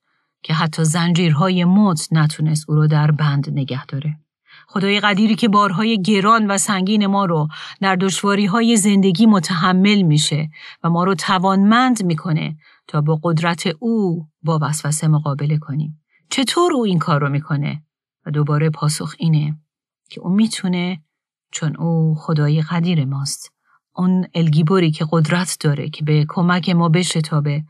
که 0.43 0.53
حتی 0.53 0.83
زنجیرهای 0.83 1.65
موت 1.65 2.07
نتونست 2.11 2.69
او 2.69 2.75
رو 2.75 2.87
در 2.87 3.11
بند 3.11 3.49
نگه 3.49 3.85
داره. 3.85 4.19
خدای 4.73 4.99
قدیری 4.99 5.35
که 5.35 5.47
بارهای 5.47 6.01
گران 6.01 6.47
و 6.51 6.57
سنگین 6.57 7.05
ما 7.05 7.25
رو 7.25 7.47
در 7.81 7.95
دشواری 7.95 8.45
های 8.45 8.77
زندگی 8.77 9.25
متحمل 9.25 10.01
میشه 10.01 10.49
و 10.83 10.89
ما 10.89 11.03
رو 11.03 11.15
توانمند 11.15 12.03
می‌کنه 12.03 12.55
تا 12.87 13.01
با 13.01 13.19
قدرت 13.23 13.67
او 13.79 14.27
با 14.43 14.59
وسوسه 14.61 15.07
مقابله 15.07 15.57
کنیم. 15.57 16.01
چطور 16.29 16.73
او 16.73 16.85
این 16.85 16.99
کار 16.99 17.21
رو 17.21 17.29
می‌کنه؟ 17.29 17.83
و 18.25 18.31
دوباره 18.31 18.69
پاسخ 18.69 19.15
اینه 19.19 19.59
که 20.09 20.21
او 20.21 20.29
می‌تونه 20.29 21.03
چون 21.51 21.75
او 21.75 22.15
خدای 22.15 22.61
قدیر 22.61 23.05
ماست. 23.05 23.51
اون 23.95 24.27
الگیبوری 24.35 24.91
که 24.91 25.05
قدرت 25.11 25.57
داره 25.59 25.89
که 25.89 26.05
به 26.05 26.25
کمک 26.29 26.69
ما 26.69 26.89
بشتابه 26.89 27.63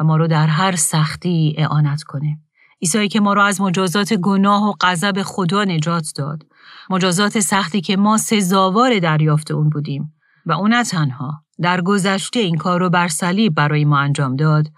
و 0.00 0.04
ما 0.04 0.16
رو 0.16 0.26
در 0.26 0.46
هر 0.46 0.76
سختی 0.76 1.54
اعانت 1.58 2.02
کنه. 2.02 2.38
عیسی 2.82 3.08
که 3.08 3.20
ما 3.20 3.32
رو 3.32 3.42
از 3.42 3.60
مجازات 3.60 4.14
گناه 4.14 4.68
و 4.68 4.72
غضب 4.80 5.22
خدا 5.22 5.64
نجات 5.64 6.12
داد. 6.16 6.42
مجازات 6.90 7.40
سختی 7.40 7.80
که 7.80 7.96
ما 7.96 8.18
سزاوار 8.18 8.98
دریافت 8.98 9.50
اون 9.50 9.70
بودیم 9.70 10.12
و 10.46 10.52
اون 10.52 10.72
نه 10.72 10.84
تنها 10.84 11.44
در 11.62 11.80
گذشته 11.80 12.40
این 12.40 12.56
کار 12.56 12.80
رو 12.80 12.90
بر 12.90 13.08
صلیب 13.08 13.54
برای 13.54 13.84
ما 13.84 13.98
انجام 13.98 14.36
داد 14.36 14.68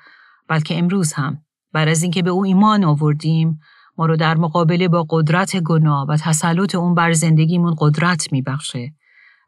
بلکه 0.48 0.78
امروز 0.78 1.12
هم 1.12 1.38
بر 1.72 1.88
از 1.88 2.02
اینکه 2.02 2.22
به 2.22 2.30
او 2.30 2.44
ایمان 2.44 2.84
آوردیم 2.84 3.60
ما 3.98 4.06
رو 4.06 4.16
در 4.16 4.36
مقابله 4.36 4.88
با 4.88 5.06
قدرت 5.10 5.56
گناه 5.56 6.06
و 6.06 6.16
تسلط 6.16 6.74
اون 6.74 6.94
بر 6.94 7.12
زندگیمون 7.12 7.74
قدرت 7.78 8.32
میبخشه 8.32 8.94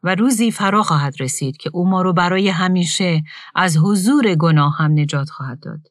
و 0.03 0.15
روزی 0.15 0.51
فرا 0.51 0.83
خواهد 0.83 1.13
رسید 1.19 1.57
که 1.57 1.69
او 1.73 1.89
ما 1.89 2.01
رو 2.01 2.13
برای 2.13 2.49
همیشه 2.49 3.23
از 3.55 3.77
حضور 3.77 4.35
گناه 4.35 4.77
هم 4.77 4.91
نجات 4.91 5.29
خواهد 5.29 5.59
داد. 5.59 5.90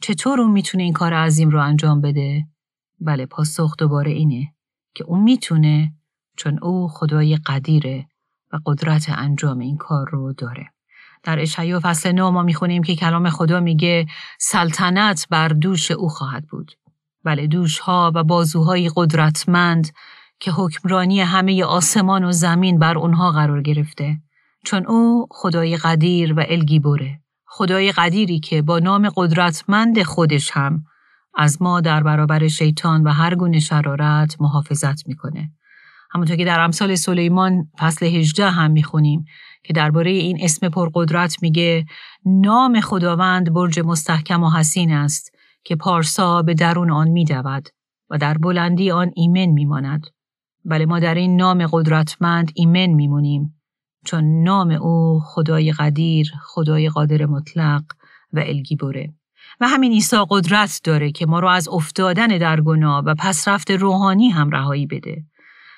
چطور 0.00 0.40
اون 0.40 0.50
می‌تونه 0.50 0.82
این 0.82 0.92
کار 0.92 1.14
عظیم 1.14 1.50
رو 1.50 1.62
انجام 1.62 2.00
بده؟ 2.00 2.46
بله 3.00 3.26
پاسخ 3.26 3.76
دوباره 3.76 4.10
اینه 4.10 4.54
که 4.94 5.04
اون 5.04 5.22
می‌تونه 5.22 5.92
چون 6.36 6.58
او 6.62 6.88
خدای 6.88 7.36
قدیره 7.36 8.08
و 8.52 8.58
قدرت 8.66 9.06
انجام 9.08 9.58
این 9.58 9.76
کار 9.76 10.08
رو 10.10 10.32
داره. 10.32 10.66
در 11.22 11.40
اشعیا 11.40 11.80
فصل 11.82 12.12
نو 12.12 12.30
ما 12.30 12.42
می‌خونیم 12.42 12.82
که 12.82 12.96
کلام 12.96 13.30
خدا 13.30 13.60
میگه 13.60 14.06
سلطنت 14.38 15.26
بر 15.30 15.48
دوش 15.48 15.90
او 15.90 16.08
خواهد 16.08 16.46
بود. 16.46 16.72
بله 17.24 17.46
دوشها 17.46 18.12
و 18.14 18.24
بازوهای 18.24 18.90
قدرتمند 18.96 19.88
که 20.40 20.50
حکمرانی 20.50 21.20
همه 21.20 21.64
آسمان 21.64 22.24
و 22.24 22.32
زمین 22.32 22.78
بر 22.78 22.98
اونها 22.98 23.30
قرار 23.30 23.62
گرفته. 23.62 24.20
چون 24.64 24.86
او 24.86 25.26
خدای 25.30 25.76
قدیر 25.76 26.34
و 26.34 26.44
الگیبوره. 26.48 27.20
خدای 27.58 27.92
قدیری 27.92 28.40
که 28.40 28.62
با 28.62 28.78
نام 28.78 29.08
قدرتمند 29.16 30.02
خودش 30.02 30.50
هم 30.50 30.84
از 31.34 31.62
ما 31.62 31.80
در 31.80 32.02
برابر 32.02 32.48
شیطان 32.48 33.02
و 33.02 33.12
هر 33.12 33.34
گونه 33.34 33.58
شرارت 33.58 34.36
محافظت 34.40 35.08
می‌کنه. 35.08 35.50
همونطور 36.10 36.36
که 36.36 36.44
در 36.44 36.60
امثال 36.60 36.94
سلیمان 36.94 37.68
فصل 37.78 38.06
18 38.06 38.50
هم 38.50 38.70
می‌خونیم 38.70 39.24
که 39.64 39.72
درباره 39.72 40.10
این 40.10 40.38
اسم 40.40 40.68
پرقدرت 40.68 41.42
میگه 41.42 41.86
نام 42.26 42.80
خداوند 42.80 43.52
برج 43.52 43.80
مستحکم 43.80 44.42
و 44.42 44.50
حسین 44.50 44.92
است 44.92 45.30
که 45.64 45.76
پارسا 45.76 46.42
به 46.42 46.54
درون 46.54 46.90
آن 46.90 47.08
میدود 47.08 47.68
و 48.10 48.18
در 48.18 48.38
بلندی 48.38 48.90
آن 48.90 49.10
ایمن 49.16 49.46
میماند. 49.46 50.06
بله 50.64 50.86
ما 50.86 50.98
در 50.98 51.14
این 51.14 51.36
نام 51.36 51.66
قدرتمند 51.66 52.52
ایمن 52.54 52.86
میمونیم 52.86 53.57
چون 54.04 54.42
نام 54.42 54.70
او 54.70 55.20
خدای 55.24 55.72
قدیر، 55.72 56.32
خدای 56.42 56.88
قادر 56.88 57.26
مطلق 57.26 57.82
و 58.32 58.38
الگیبوره. 58.38 59.14
و 59.60 59.68
همین 59.68 59.92
عیسی 59.92 60.16
قدرت 60.30 60.80
داره 60.84 61.12
که 61.12 61.26
ما 61.26 61.40
رو 61.40 61.48
از 61.48 61.68
افتادن 61.68 62.26
در 62.26 62.60
گناه 62.60 63.04
و 63.04 63.14
پسرفت 63.18 63.70
روحانی 63.70 64.28
هم 64.28 64.50
رهایی 64.50 64.86
بده 64.86 65.24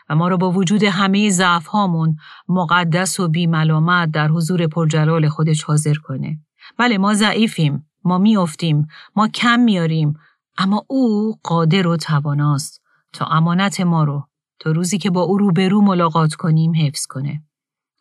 و 0.08 0.14
ما 0.14 0.28
رو 0.28 0.36
با 0.36 0.50
وجود 0.50 0.82
همه 0.82 1.30
ضعف 1.30 1.66
هامون 1.66 2.16
مقدس 2.48 3.20
و 3.20 3.28
بیملامت 3.28 4.10
در 4.10 4.28
حضور 4.28 4.66
پرجلال 4.66 5.28
خودش 5.28 5.62
حاضر 5.62 5.94
کنه. 5.94 6.38
بله 6.78 6.98
ما 6.98 7.14
ضعیفیم، 7.14 7.86
ما 8.04 8.18
میافتیم، 8.18 8.86
ما 9.16 9.28
کم 9.28 9.60
میاریم، 9.60 10.14
اما 10.58 10.84
او 10.88 11.34
قادر 11.42 11.86
و 11.86 11.96
تواناست 11.96 12.82
تا 13.12 13.26
امانت 13.26 13.80
ما 13.80 14.04
رو 14.04 14.26
تا 14.58 14.70
روزی 14.70 14.98
که 14.98 15.10
با 15.10 15.20
او 15.20 15.38
روبرو 15.38 15.82
ملاقات 15.82 16.34
کنیم 16.34 16.72
حفظ 16.74 17.06
کنه. 17.06 17.42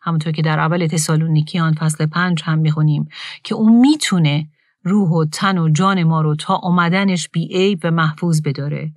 همونطور 0.02 0.32
که 0.32 0.42
در 0.42 0.58
اول 0.58 0.86
تسالونیکیان 0.86 1.72
فصل 1.74 2.06
پنج 2.06 2.42
هم 2.44 2.58
می‌خونیم 2.58 3.08
که 3.44 3.54
او 3.54 3.80
می‌تونه 3.80 4.48
روح 4.84 5.10
و 5.10 5.24
تن 5.24 5.58
و 5.58 5.68
جان 5.68 6.02
ما 6.02 6.20
رو 6.20 6.34
تا 6.34 6.54
آمدنش 6.54 7.28
بی 7.28 7.78
و 7.84 7.90
محفوظ 7.90 8.42
بداره. 8.42 8.92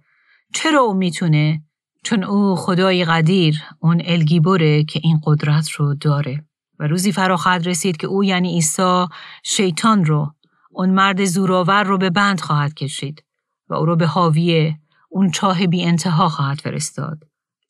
چرا 0.53 0.81
او 0.81 0.93
می‌تونه؟ 0.93 1.63
چون 2.03 2.23
او 2.23 2.55
خدای 2.55 3.05
قدیر 3.05 3.63
اون 3.79 4.01
الگیبوره 4.05 4.83
که 4.83 4.99
این 5.03 5.21
قدرت 5.23 5.69
رو 5.69 5.95
داره. 5.95 6.45
و 6.79 6.87
روزی 6.87 7.11
فرا 7.11 7.37
خواهد 7.37 7.67
رسید 7.67 7.97
که 7.97 8.07
او 8.07 8.23
یعنی 8.23 8.53
عیسی 8.53 9.05
شیطان 9.43 10.05
رو 10.05 10.33
اون 10.71 10.89
مرد 10.89 11.25
زورآور 11.25 11.83
رو 11.83 11.97
به 11.97 12.09
بند 12.09 12.41
خواهد 12.41 12.73
کشید 12.73 13.23
و 13.69 13.73
او 13.73 13.85
رو 13.85 13.95
به 13.95 14.07
حاویه 14.07 14.79
اون 15.09 15.31
چاه 15.31 15.67
بی 15.67 15.85
انتها 15.85 16.29
خواهد 16.29 16.61
فرستاد. 16.61 17.23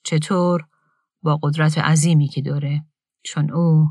چطور؟ 0.04 0.65
با 1.22 1.39
قدرت 1.43 1.78
عظیمی 1.78 2.28
که 2.28 2.41
داره. 2.41 2.86
چون 3.23 3.51
او 3.51 3.88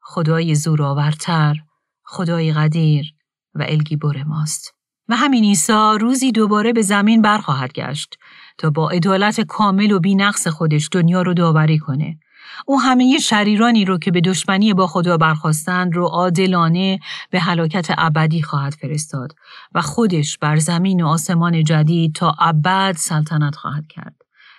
خدای 0.00 0.54
زورآورتر، 0.54 1.56
خدای 2.04 2.52
قدیر 2.52 3.14
و 3.54 3.64
الگیبر 3.68 4.22
ماست. 4.22 4.74
و 5.08 5.16
همین 5.16 5.44
عیسی 5.44 5.98
روزی 6.00 6.32
دوباره 6.32 6.72
به 6.72 6.82
زمین 6.82 7.22
برخواهد 7.22 7.72
گشت 7.72 8.18
تا 8.58 8.70
با 8.70 8.90
عدالت 8.90 9.40
کامل 9.40 9.92
و 9.92 10.00
بینقص 10.00 10.48
خودش 10.48 10.88
دنیا 10.92 11.22
رو 11.22 11.34
داوری 11.34 11.78
کنه. 11.78 12.18
او 12.66 12.80
همه 12.80 13.18
شریرانی 13.18 13.84
رو 13.84 13.98
که 13.98 14.10
به 14.10 14.20
دشمنی 14.20 14.74
با 14.74 14.86
خدا 14.86 15.16
برخواستند 15.16 15.94
رو 15.94 16.06
عادلانه 16.06 16.98
به 17.30 17.40
هلاکت 17.40 17.86
ابدی 17.98 18.42
خواهد 18.42 18.74
فرستاد 18.74 19.32
و 19.74 19.82
خودش 19.82 20.38
بر 20.38 20.56
زمین 20.56 21.00
و 21.00 21.06
آسمان 21.06 21.64
جدید 21.64 22.14
تا 22.14 22.34
ابد 22.40 22.94
سلطنت 22.96 23.56
خواهد 23.56 23.86
کرد. 23.86 24.14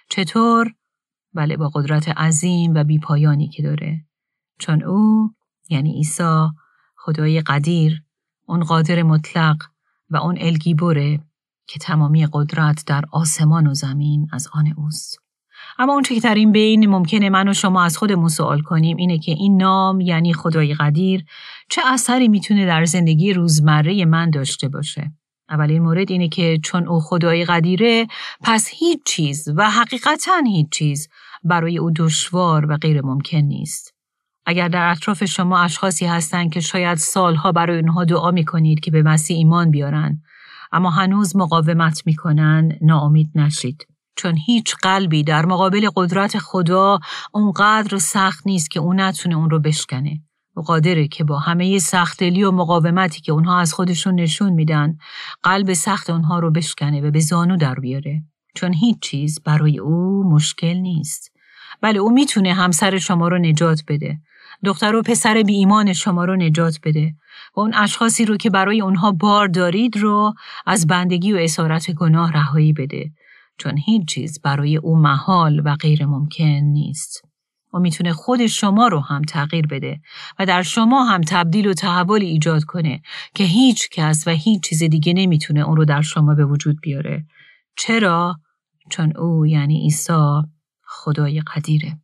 چطور؟ 0.09 0.73
بله 1.33 1.57
با 1.57 1.69
قدرت 1.73 2.09
عظیم 2.09 2.73
و 2.73 2.83
بیپایانی 2.83 3.47
که 3.47 3.63
داره. 3.63 4.06
چون 4.59 4.83
او 4.83 5.29
یعنی 5.69 5.93
عیسی 5.93 6.47
خدای 6.95 7.41
قدیر 7.41 8.03
اون 8.45 8.63
قادر 8.63 9.03
مطلق 9.03 9.57
و 10.09 10.17
اون 10.17 10.37
الگیبوره 10.39 11.19
که 11.67 11.79
تمامی 11.79 12.27
قدرت 12.33 12.83
در 12.87 13.03
آسمان 13.11 13.67
و 13.67 13.73
زمین 13.73 14.27
از 14.31 14.47
آن 14.53 14.73
اوست. 14.77 15.17
اما 15.79 15.93
اون 15.93 16.03
که 16.03 16.19
در 16.19 16.35
این 16.35 16.51
بین 16.51 16.89
ممکنه 16.89 17.29
من 17.29 17.47
و 17.47 17.53
شما 17.53 17.83
از 17.83 17.97
خودمون 17.97 18.29
سوال 18.29 18.61
کنیم 18.61 18.97
اینه 18.97 19.19
که 19.19 19.31
این 19.31 19.57
نام 19.61 20.01
یعنی 20.01 20.33
خدای 20.33 20.73
قدیر 20.73 21.25
چه 21.69 21.81
اثری 21.85 22.27
می‌تونه 22.27 22.65
در 22.65 22.85
زندگی 22.85 23.33
روزمره 23.33 24.05
من 24.05 24.29
داشته 24.29 24.67
باشه؟ 24.67 25.11
اولین 25.49 25.83
مورد 25.83 26.11
اینه 26.11 26.27
که 26.27 26.59
چون 26.63 26.87
او 26.87 26.99
خدای 26.99 27.45
قدیره 27.45 28.07
پس 28.41 28.69
هیچ 28.73 28.99
چیز 29.05 29.49
و 29.55 29.69
حقیقتا 29.69 30.41
هیچ 30.45 30.69
چیز 30.69 31.09
برای 31.43 31.77
او 31.77 31.91
دشوار 31.95 32.65
و 32.71 32.77
غیر 32.77 33.01
ممکن 33.01 33.37
نیست. 33.37 33.96
اگر 34.49 34.67
در 34.67 34.91
اطراف 34.91 35.25
شما 35.25 35.59
اشخاصی 35.59 36.05
هستند 36.05 36.53
که 36.53 36.59
شاید 36.59 36.97
سالها 36.97 37.51
برای 37.51 37.79
اونها 37.79 38.05
دعا 38.05 38.31
می 38.31 38.45
کنید 38.45 38.79
که 38.79 38.91
به 38.91 39.03
مسیح 39.03 39.37
ایمان 39.37 39.71
بیارن 39.71 40.21
اما 40.71 40.89
هنوز 40.89 41.35
مقاومت 41.35 42.01
می‌کنن 42.05 42.71
ناامید 42.81 43.31
نشید. 43.35 43.87
چون 44.15 44.37
هیچ 44.45 44.75
قلبی 44.75 45.23
در 45.23 45.45
مقابل 45.45 45.89
قدرت 45.95 46.37
خدا 46.37 46.99
اونقدر 47.31 47.97
سخت 47.97 48.47
نیست 48.47 48.71
که 48.71 48.79
اون 48.79 48.99
نتونه 48.99 49.35
اون 49.35 49.49
رو 49.49 49.59
بشکنه. 49.59 50.21
و 50.55 50.61
قادره 50.61 51.07
که 51.07 51.23
با 51.23 51.39
همه 51.39 51.79
سختلی 51.79 52.43
و 52.43 52.51
مقاومتی 52.51 53.21
که 53.21 53.31
اونها 53.31 53.59
از 53.59 53.73
خودشون 53.73 54.15
نشون 54.15 54.53
میدن 54.53 54.97
قلب 55.43 55.73
سخت 55.73 56.09
اونها 56.09 56.39
رو 56.39 56.51
بشکنه 56.51 57.01
و 57.01 57.11
به 57.11 57.19
زانو 57.19 57.57
در 57.57 57.75
بیاره. 57.75 58.23
چون 58.55 58.73
هیچ 58.73 58.99
چیز 58.99 59.41
برای 59.45 59.79
او 59.79 60.23
مشکل 60.31 60.73
نیست. 60.73 61.31
بله 61.81 61.99
او 61.99 62.11
می‌تونه 62.11 62.53
همسر 62.53 62.97
شما 62.97 63.27
رو 63.27 63.37
نجات 63.37 63.83
بده. 63.87 64.19
دختر 64.65 64.95
و 64.95 65.01
پسر 65.01 65.43
بی 65.43 65.53
ایمان 65.53 65.93
شما 65.93 66.25
رو 66.25 66.35
نجات 66.35 66.79
بده 66.83 67.15
و 67.55 67.59
اون 67.59 67.73
اشخاصی 67.73 68.25
رو 68.25 68.37
که 68.37 68.49
برای 68.49 68.81
اونها 68.81 69.11
بار 69.11 69.47
دارید 69.47 69.97
رو 69.97 70.33
از 70.65 70.87
بندگی 70.87 71.33
و 71.33 71.37
اسارت 71.37 71.91
گناه 71.91 72.31
رهایی 72.31 72.73
بده 72.73 73.11
چون 73.57 73.77
هیچ 73.77 74.07
چیز 74.07 74.41
برای 74.41 74.77
او 74.77 74.97
محال 74.97 75.61
و 75.65 75.75
غیر 75.75 76.05
ممکن 76.05 76.43
نیست. 76.43 77.21
و 77.73 77.79
می‌تونه 77.79 78.13
خود 78.13 78.45
شما 78.45 78.87
رو 78.87 78.99
هم 78.99 79.21
تغییر 79.21 79.67
بده 79.67 79.99
و 80.39 80.45
در 80.45 80.61
شما 80.61 81.05
هم 81.05 81.21
تبدیل 81.21 81.67
و 81.67 81.73
تحول 81.73 82.21
ایجاد 82.21 82.63
کنه 82.63 83.01
که 83.35 83.43
هیچ 83.43 83.89
کس 83.89 84.27
و 84.27 84.31
هیچ 84.31 84.63
چیز 84.63 84.83
دیگه 84.83 85.13
نمی‌تونه 85.13 85.61
اون 85.61 85.77
رو 85.77 85.85
در 85.85 86.01
شما 86.01 86.35
به 86.35 86.45
وجود 86.45 86.77
بیاره. 86.81 87.25
چرا؟ 87.77 88.35
چون 88.89 89.17
او 89.17 89.45
یعنی 89.45 89.81
عیسی 89.81 90.41
خدای 90.83 91.41
قدیره. 91.41 91.99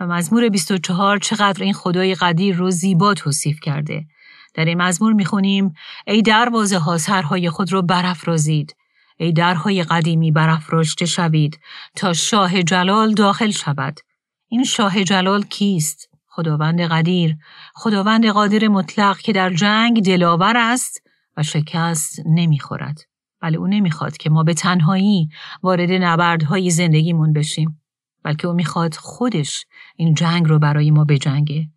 و 0.00 0.06
مزمور 0.06 0.48
24 0.48 1.18
چقدر 1.18 1.62
این 1.62 1.72
خدای 1.72 2.14
قدیر 2.14 2.56
رو 2.56 2.70
زیبا 2.70 3.14
توصیف 3.14 3.60
کرده. 3.60 4.06
در 4.54 4.64
این 4.64 4.82
مزمور 4.82 5.12
می‌خونیم 5.12 5.74
ای 6.06 6.22
دروازه 6.22 6.78
ها 6.78 6.98
سرهای 6.98 7.50
خود 7.50 7.72
رو 7.72 7.82
برافرازید. 7.82 8.76
ای 9.16 9.32
درهای 9.32 9.82
قدیمی 9.84 10.30
برافراشته 10.30 11.06
شوید 11.06 11.60
تا 11.96 12.12
شاه 12.12 12.62
جلال 12.62 13.14
داخل 13.14 13.50
شود. 13.50 14.00
این 14.48 14.64
شاه 14.64 15.04
جلال 15.04 15.42
کیست؟ 15.42 16.08
خداوند 16.28 16.80
قدیر. 16.80 17.36
خداوند 17.74 18.26
قادر 18.26 18.68
مطلق 18.68 19.18
که 19.18 19.32
در 19.32 19.50
جنگ 19.50 20.04
دلاور 20.04 20.56
است 20.56 21.02
و 21.36 21.42
شکست 21.42 22.20
نمی‌خورد. 22.26 22.98
ولی 23.42 23.56
او 23.56 23.66
نمی‌خواد 23.66 24.16
که 24.16 24.30
ما 24.30 24.42
به 24.42 24.54
تنهایی 24.54 25.28
وارد 25.62 25.90
نبردهای 25.90 26.70
زندگیمون 26.70 27.32
بشیم. 27.32 27.83
بلکه 28.24 28.48
او 28.48 28.54
می‌خواد 28.54 28.94
خودش 28.94 29.66
این 29.96 30.14
جنگ 30.14 30.48
رو 30.48 30.58
برای 30.58 30.90
ما 30.90 31.04
بجنگه. 31.04 31.68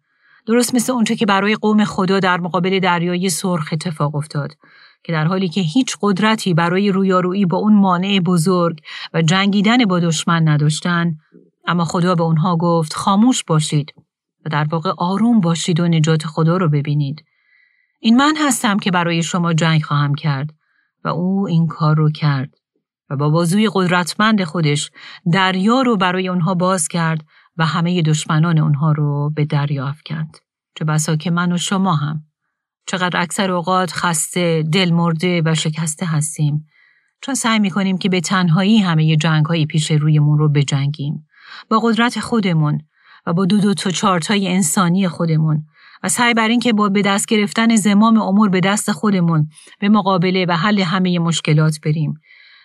درست 0.45 0.75
مثل 0.75 0.93
اونچه 0.93 1.15
که 1.15 1.25
برای 1.25 1.55
قوم 1.55 1.83
خدا 1.83 2.19
در 2.19 2.39
مقابل 2.39 2.79
دریای 2.79 3.29
سرخ 3.29 3.69
اتفاق 3.71 4.15
افتاد 4.15 4.53
که 5.03 5.11
در 5.11 5.25
حالی 5.25 5.49
که 5.49 5.61
هیچ 5.61 5.97
قدرتی 6.01 6.53
برای 6.53 6.91
رویارویی 6.91 7.45
با 7.45 7.57
اون 7.57 7.73
مانع 7.73 8.19
بزرگ 8.19 8.79
و 9.13 9.21
جنگیدن 9.21 9.85
با 9.85 9.99
دشمن 9.99 10.47
نداشتن 10.47 11.17
اما 11.67 11.85
خدا 11.85 12.15
به 12.15 12.23
اونها 12.23 12.55
گفت 12.55 12.93
خاموش 12.93 13.43
باشید 13.43 13.93
و 14.45 14.49
در 14.49 14.67
واقع 14.71 14.91
آروم 14.97 15.39
باشید 15.39 15.79
و 15.79 15.87
نجات 15.87 16.25
خدا 16.25 16.57
رو 16.57 16.69
ببینید. 16.69 17.23
این 17.99 18.17
من 18.17 18.33
هستم 18.37 18.79
که 18.79 18.91
برای 18.91 19.23
شما 19.23 19.53
جنگ 19.53 19.83
خواهم 19.83 20.15
کرد. 20.15 20.53
و 21.03 21.07
او 21.09 21.47
این 21.47 21.67
کار 21.67 21.95
رو 21.95 22.11
کرد. 22.11 22.53
و 23.09 23.15
با 23.15 23.29
بازوی 23.29 23.69
قدرتمند 23.73 24.43
خودش 24.43 24.91
دریا 25.33 25.81
رو 25.81 25.97
برای 25.97 26.27
اونها 26.27 26.53
باز 26.53 26.87
کرد 26.87 27.25
و 27.57 27.65
همه 27.65 28.01
دشمنان 28.01 28.57
اونها 28.57 28.91
رو 28.91 29.31
به 29.35 29.45
دریا 29.45 29.87
افکند. 29.87 30.37
چه 30.79 30.85
بسا 30.85 31.15
که 31.15 31.31
من 31.31 31.51
و 31.51 31.57
شما 31.57 31.95
هم. 31.95 32.23
چقدر 32.87 33.21
اکثر 33.21 33.51
اوقات 33.51 33.91
خسته، 33.91 34.63
دل 34.73 34.91
مرده 34.91 35.41
و 35.45 35.55
شکسته 35.55 36.05
هستیم. 36.05 36.65
چون 37.21 37.35
سعی 37.35 37.59
می‌کنیم 37.59 37.97
که 37.97 38.09
به 38.09 38.19
تنهایی 38.19 38.79
همه 38.79 39.15
جنگ 39.15 39.45
های 39.45 39.65
پیش 39.65 39.91
رویمون 39.91 40.37
رو 40.37 40.49
بجنگیم. 40.49 41.27
با 41.69 41.79
قدرت 41.79 42.19
خودمون 42.19 42.81
و 43.25 43.33
با 43.33 43.45
دو 43.45 43.57
دو 43.57 43.73
تا 43.73 43.89
چارتای 43.89 44.47
انسانی 44.47 45.07
خودمون. 45.07 45.65
و 46.03 46.09
سعی 46.09 46.33
بر 46.33 46.47
این 46.47 46.59
که 46.59 46.73
با 46.73 46.89
به 46.89 47.01
دست 47.01 47.27
گرفتن 47.27 47.75
زمام 47.75 48.17
امور 48.17 48.49
به 48.49 48.59
دست 48.59 48.91
خودمون 48.91 49.49
به 49.79 49.89
مقابله 49.89 50.45
و 50.49 50.51
حل 50.51 50.79
همه 50.79 51.19
مشکلات 51.19 51.79
بریم. 51.85 52.13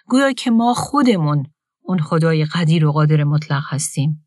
گویا 0.08 0.32
که 0.32 0.50
ما 0.50 0.74
خودمون 0.74 1.46
اون 1.82 1.98
خدای 1.98 2.44
قدیر 2.44 2.86
و 2.86 2.92
قادر 2.92 3.24
مطلق 3.24 3.62
هستیم. 3.68 4.26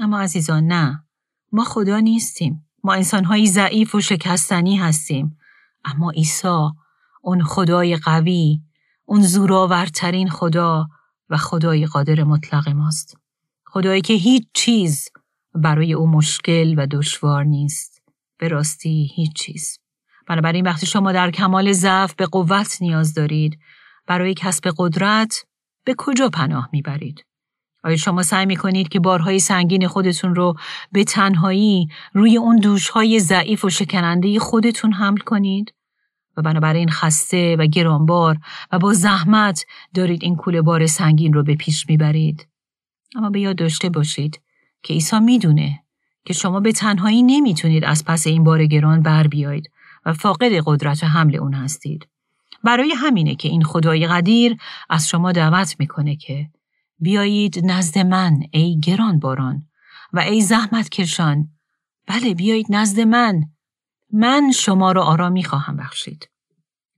اما 0.00 0.20
عزیزان 0.20 0.66
نه. 0.66 1.04
ما 1.52 1.64
خدا 1.64 2.00
نیستیم. 2.00 2.68
ما 2.84 2.92
انسانهایی 2.94 3.46
ضعیف 3.46 3.94
و 3.94 4.00
شکستنی 4.00 4.76
هستیم. 4.76 5.38
اما 5.84 6.10
عیسی 6.10 6.68
اون 7.22 7.42
خدای 7.44 7.96
قوی 7.96 8.60
اون 9.04 9.22
زورآورترین 9.22 10.30
خدا 10.30 10.88
و 11.30 11.36
خدای 11.36 11.86
قادر 11.86 12.24
مطلق 12.24 12.68
ماست. 12.68 13.16
خدایی 13.66 14.00
که 14.00 14.14
هیچ 14.14 14.46
چیز 14.54 15.08
برای 15.54 15.92
او 15.92 16.06
مشکل 16.06 16.74
و 16.78 16.86
دشوار 16.86 17.44
نیست. 17.44 18.02
به 18.38 18.48
راستی 18.48 19.10
هیچ 19.14 19.32
چیز. 19.32 19.78
بنابراین 20.26 20.66
وقتی 20.66 20.86
شما 20.86 21.12
در 21.12 21.30
کمال 21.30 21.72
ضعف 21.72 22.14
به 22.14 22.26
قوت 22.26 22.82
نیاز 22.82 23.14
دارید 23.14 23.58
برای 24.06 24.34
کسب 24.34 24.70
قدرت 24.78 25.44
به 25.84 25.94
کجا 25.98 26.28
پناه 26.28 26.68
می‌برید 26.72 27.24
آیا 27.84 27.96
شما 27.96 28.22
سعی 28.22 28.46
می 28.46 28.56
کنید 28.56 28.88
که 28.88 29.00
بارهای 29.00 29.38
سنگین 29.38 29.88
خودتون 29.88 30.34
رو 30.34 30.54
به 30.92 31.04
تنهایی 31.04 31.88
روی 32.12 32.36
اون 32.36 32.56
دوشهای 32.56 33.20
ضعیف 33.20 33.64
و 33.64 33.70
شکننده 33.70 34.38
خودتون 34.38 34.92
حمل 34.92 35.18
کنید؟ 35.18 35.74
و 36.36 36.42
بنابراین 36.42 36.88
خسته 36.88 37.56
و 37.56 37.66
گرانبار 37.66 38.38
و 38.72 38.78
با 38.78 38.92
زحمت 38.92 39.64
دارید 39.94 40.22
این 40.22 40.36
کوله 40.36 40.62
بار 40.62 40.86
سنگین 40.86 41.32
رو 41.32 41.42
به 41.42 41.54
پیش 41.54 41.88
می‌برید. 41.88 42.48
اما 43.16 43.30
به 43.30 43.40
یاد 43.40 43.56
داشته 43.56 43.88
باشید 43.88 44.40
که 44.82 44.94
عیسی 44.94 45.20
می‌دونه 45.20 45.84
که 46.24 46.32
شما 46.32 46.60
به 46.60 46.72
تنهایی 46.72 47.22
نمی‌تونید 47.22 47.84
از 47.84 48.04
پس 48.04 48.26
این 48.26 48.44
بار 48.44 48.66
گران 48.66 49.02
بر 49.02 49.26
بیایید 49.26 49.70
و 50.06 50.12
فاقد 50.12 50.52
قدرت 50.66 51.04
حمل 51.04 51.36
اون 51.36 51.54
هستید. 51.54 52.08
برای 52.64 52.92
همینه 52.96 53.34
که 53.34 53.48
این 53.48 53.64
خدای 53.64 54.06
قدیر 54.06 54.56
از 54.90 55.08
شما 55.08 55.32
دعوت 55.32 55.76
می‌کنه 55.78 56.16
که 56.16 56.50
بیایید 56.98 57.66
نزد 57.66 57.98
من 57.98 58.40
ای 58.50 58.80
گران 58.80 59.18
باران 59.18 59.62
و 60.12 60.18
ای 60.18 60.40
زحمت 60.40 60.88
کشان. 60.88 61.48
بله 62.06 62.34
بیایید 62.34 62.66
نزد 62.70 63.00
من. 63.00 63.42
من 64.12 64.50
شما 64.54 64.92
را 64.92 65.02
آرامی 65.02 65.44
خواهم 65.44 65.76
بخشید. 65.76 66.28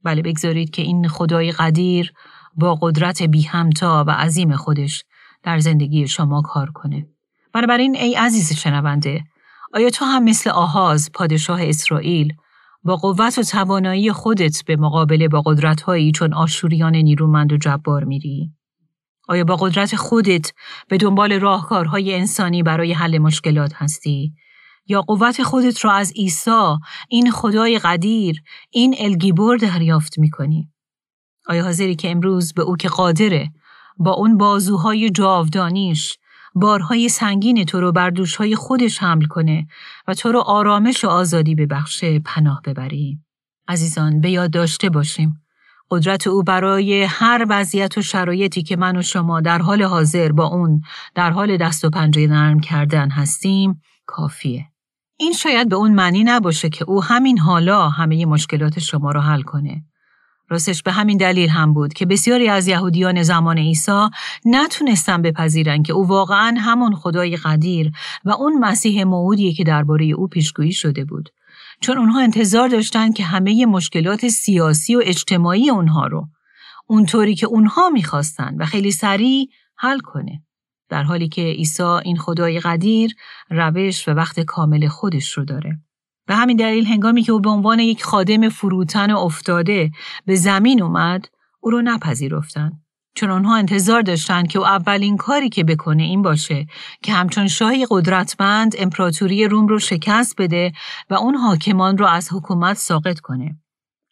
بله 0.03 0.23
بگذارید 0.23 0.71
که 0.71 0.83
این 0.83 1.09
خدای 1.09 1.53
قدیر 1.53 2.13
با 2.55 2.79
قدرت 2.83 3.23
بی 3.23 3.43
همتا 3.43 4.05
و 4.07 4.11
عظیم 4.11 4.57
خودش 4.57 5.05
در 5.43 5.59
زندگی 5.59 6.09
شما 6.09 6.43
کار 6.43 6.71
کنه. 6.71 7.07
بنابراین 7.53 7.97
ای 7.97 8.15
عزیز 8.15 8.53
شنونده 8.53 9.25
آیا 9.75 9.91
تو 9.91 10.05
هم 10.05 10.25
مثل 10.25 10.51
آهاز 10.51 11.11
پادشاه 11.15 11.63
اسرائیل 11.63 12.35
با 12.85 12.97
قوت 12.97 13.39
و 13.39 13.43
توانایی 13.43 14.13
خودت 14.13 14.65
به 14.67 14.77
مقابله 14.77 15.29
با 15.29 15.43
قدرتهایی 15.47 16.13
چون 16.13 16.35
آشوریان 16.35 16.97
نیرومند 16.97 17.53
و 17.53 17.57
جبار 17.57 18.05
میری؟ 18.05 18.53
آیا 19.29 19.45
با 19.45 19.57
قدرت 19.57 19.97
خودت 19.97 20.53
به 20.89 20.97
دنبال 20.97 21.33
راهکارهای 21.33 22.15
انسانی 22.15 22.63
برای 22.63 22.93
حل 22.93 23.19
مشکلات 23.19 23.73
هستی؟ 23.75 24.35
یا 24.87 25.03
قوت 25.03 25.43
خودت 25.43 25.85
را 25.85 25.93
از 25.93 26.13
عیسی 26.13 26.77
این 27.09 27.31
خدای 27.31 27.79
قدیر 27.79 28.43
این 28.71 28.95
الگیبور 28.99 29.57
دریافت 29.57 30.19
می 30.19 30.31
کنی؟ 30.31 30.71
آیا 31.47 31.65
حاضری 31.65 31.95
که 31.95 32.11
امروز 32.11 32.53
به 32.55 32.63
او 32.63 32.77
که 32.77 32.89
قادره 32.89 33.53
با 33.97 34.13
اون 34.13 34.39
بازوهای 34.39 35.11
جاودانیش 35.11 36.19
بارهای 36.55 37.09
سنگین 37.09 37.65
تو 37.65 37.81
رو 37.81 37.93
بر 37.93 38.11
دوشهای 38.11 38.57
خودش 38.57 38.99
حمل 38.99 39.25
کنه 39.25 39.67
و 40.09 40.15
تو 40.15 40.33
رو 40.33 40.41
آرامش 40.41 41.05
و 41.05 41.09
آزادی 41.09 41.55
ببخشه 41.55 42.19
پناه 42.19 42.61
ببری؟ 42.65 43.19
عزیزان 43.69 44.21
به 44.21 44.31
یاد 44.31 44.51
داشته 44.51 44.91
باشیم 44.91 45.45
قدرت 45.91 46.27
او 46.27 46.43
برای 46.43 47.03
هر 47.03 47.47
وضعیت 47.49 47.99
و 47.99 48.03
شرایطی 48.03 48.63
که 48.63 48.77
من 48.77 48.97
و 48.97 49.03
شما 49.03 49.41
در 49.41 49.59
حال 49.59 49.83
حاضر 49.83 50.33
با 50.33 50.47
اون 50.47 50.81
در 51.15 51.31
حال 51.31 51.57
دست 51.57 51.85
و 51.85 51.91
پنجه 51.91 52.27
نرم 52.27 52.61
کردن 52.61 53.11
هستیم 53.11 53.83
کافیه. 54.07 54.67
این 55.17 55.33
شاید 55.33 55.69
به 55.69 55.77
اون 55.77 55.95
معنی 55.95 56.25
نباشه 56.25 56.69
که 56.69 56.85
او 56.85 57.05
همین 57.05 57.39
حالا 57.39 57.89
همه 57.89 58.27
مشکلات 58.27 58.79
شما 58.79 59.13
رو 59.13 59.21
حل 59.21 59.43
کنه. 59.43 59.85
راستش 60.49 60.83
به 60.83 60.93
همین 60.93 61.17
دلیل 61.17 61.49
هم 61.49 61.73
بود 61.73 61.93
که 61.93 62.07
بسیاری 62.07 62.49
از 62.49 62.69
یهودیان 62.69 63.23
زمان 63.23 63.59
عیسی 63.59 64.09
نتونستن 64.45 65.23
بپذیرن 65.23 65.83
که 65.83 65.93
او 65.93 66.07
واقعا 66.07 66.57
همون 66.59 66.95
خدای 66.95 67.37
قدیر 67.37 67.93
و 68.25 68.31
اون 68.31 68.59
مسیح 68.59 69.05
موعودیه 69.05 69.53
که 69.53 69.65
درباره 69.65 70.05
او 70.05 70.29
پیشگویی 70.29 70.73
شده 70.73 71.05
بود. 71.05 71.31
چون 71.81 71.99
اونها 71.99 72.21
انتظار 72.21 72.69
داشتن 72.69 73.13
که 73.13 73.25
همه 73.25 73.67
مشکلات 73.67 74.29
سیاسی 74.29 74.95
و 74.95 75.03
اجتماعی 75.05 75.71
اونها 75.71 76.07
رو 76.07 76.29
اونطوری 76.87 77.35
که 77.35 77.47
اونها 77.47 77.89
می‌خواستن 77.89 78.57
و 78.59 78.67
خیلی 78.67 78.91
سریع 78.91 79.49
حل 79.77 79.99
کنه. 79.99 80.43
در 80.89 81.03
حالی 81.03 81.29
که 81.29 81.43
عیسی 81.43 81.83
این 81.83 82.17
خدای 82.17 82.61
قدیر 82.61 83.15
روش 83.51 84.09
و 84.09 84.13
وقت 84.13 84.41
کامل 84.41 84.89
خودش 84.89 85.33
رو 85.33 85.45
داره. 85.45 85.79
به 86.27 86.35
همین 86.35 86.57
دلیل 86.57 86.87
هنگامی 86.87 87.23
که 87.23 87.33
او 87.33 87.41
به 87.41 87.51
عنوان 87.51 87.79
یک 87.79 88.05
خادم 88.05 88.49
فروتن 88.49 89.13
و 89.13 89.19
افتاده 89.19 89.91
به 90.27 90.37
زمین 90.37 90.83
اومد 90.83 91.29
او 91.61 91.71
رو 91.71 91.83
نپذیرفتن 91.83 92.73
چون 93.15 93.31
آنها 93.31 93.57
انتظار 93.57 94.03
داشتند 94.03 94.49
که 94.49 94.59
او 94.59 94.67
اولین 94.67 95.17
کاری 95.17 95.49
که 95.49 95.65
بکنه 95.65 96.03
این 96.03 96.23
باشه 96.23 96.67
که 97.03 97.13
همچون 97.13 97.49
شاهی 97.49 97.87
قدرتمند 97.91 98.75
امپراتوری 98.79 99.49
روم 99.49 99.67
رو 99.67 99.79
شکست 99.79 100.35
بده 100.39 100.73
و 101.11 101.15
اون 101.15 101.35
حاکمان 101.35 101.99
رو 101.99 102.07
از 102.07 102.29
حکومت 102.33 102.77
ساقط 102.77 103.21
کنه. 103.21 103.57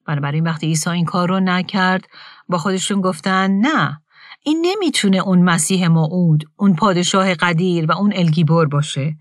بنابراین 0.06 0.44
وقتی 0.44 0.66
عیسی 0.66 0.90
این 0.90 1.04
کار 1.04 1.28
رو 1.28 1.40
نکرد 1.40 2.06
با 2.48 2.58
خودشون 2.58 3.00
گفتن 3.00 3.50
نه 3.50 4.00
این 4.44 4.66
نمی‌تونه 4.66 5.16
اون 5.16 5.42
مسیح 5.42 5.88
موعود، 5.88 6.44
اون 6.56 6.74
پادشاه 6.74 7.34
قدیر 7.34 7.86
و 7.86 7.92
اون 7.92 8.12
الگیبور 8.16 8.68
باشه 8.68 9.16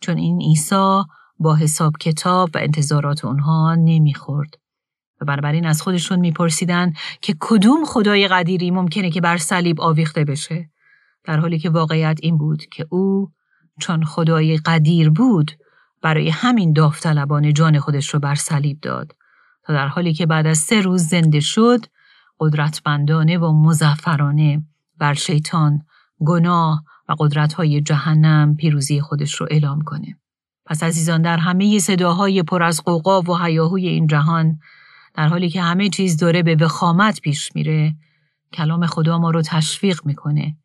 چون 0.00 0.18
این 0.18 0.40
عیسی 0.40 1.02
با 1.38 1.54
حساب 1.54 1.92
کتاب 2.00 2.50
و 2.54 2.58
انتظارات 2.58 3.24
اونها 3.24 3.74
نمی‌خورد. 3.74 4.58
و 5.20 5.24
بنابراین 5.24 5.66
از 5.66 5.82
خودشون 5.82 6.18
میپرسیدن 6.18 6.92
که 7.20 7.34
کدوم 7.40 7.84
خدای 7.84 8.28
قدیری 8.28 8.70
ممکنه 8.70 9.10
که 9.10 9.20
بر 9.20 9.36
صلیب 9.36 9.80
آویخته 9.80 10.24
بشه 10.24 10.70
در 11.24 11.40
حالی 11.40 11.58
که 11.58 11.70
واقعیت 11.70 12.18
این 12.22 12.38
بود 12.38 12.66
که 12.66 12.86
او 12.90 13.30
چون 13.80 14.04
خدای 14.04 14.56
قدیر 14.56 15.10
بود 15.10 15.50
برای 16.02 16.30
همین 16.30 16.72
داوطلبان 16.72 17.52
جان 17.52 17.78
خودش 17.78 18.08
رو 18.08 18.20
بر 18.20 18.34
صلیب 18.34 18.80
داد 18.80 19.12
تا 19.62 19.72
در 19.72 19.88
حالی 19.88 20.14
که 20.14 20.26
بعد 20.26 20.46
از 20.46 20.58
سه 20.58 20.80
روز 20.80 21.02
زنده 21.02 21.40
شد 21.40 21.86
قدرتمندانه 22.40 23.38
و 23.38 23.52
مزفرانه 23.52 24.64
بر 24.98 25.14
شیطان 25.14 25.80
گناه 26.26 26.84
و 27.08 27.14
قدرتهای 27.18 27.80
جهنم 27.80 28.56
پیروزی 28.56 29.00
خودش 29.00 29.34
رو 29.34 29.46
اعلام 29.50 29.82
کنه. 29.82 30.18
پس 30.66 30.82
عزیزان 30.82 31.22
در 31.22 31.36
همه 31.36 31.78
صداهای 31.78 32.42
پر 32.42 32.62
از 32.62 32.82
قوقا 32.84 33.20
و 33.20 33.38
حیاهوی 33.38 33.88
این 33.88 34.06
جهان 34.06 34.58
در 35.14 35.28
حالی 35.28 35.50
که 35.50 35.62
همه 35.62 35.88
چیز 35.88 36.16
داره 36.16 36.42
به 36.42 36.56
وخامت 36.56 37.20
پیش 37.20 37.50
میره 37.54 37.96
کلام 38.52 38.86
خدا 38.86 39.18
ما 39.18 39.30
رو 39.30 39.42
تشویق 39.42 40.00
می‌کنه 40.04 40.56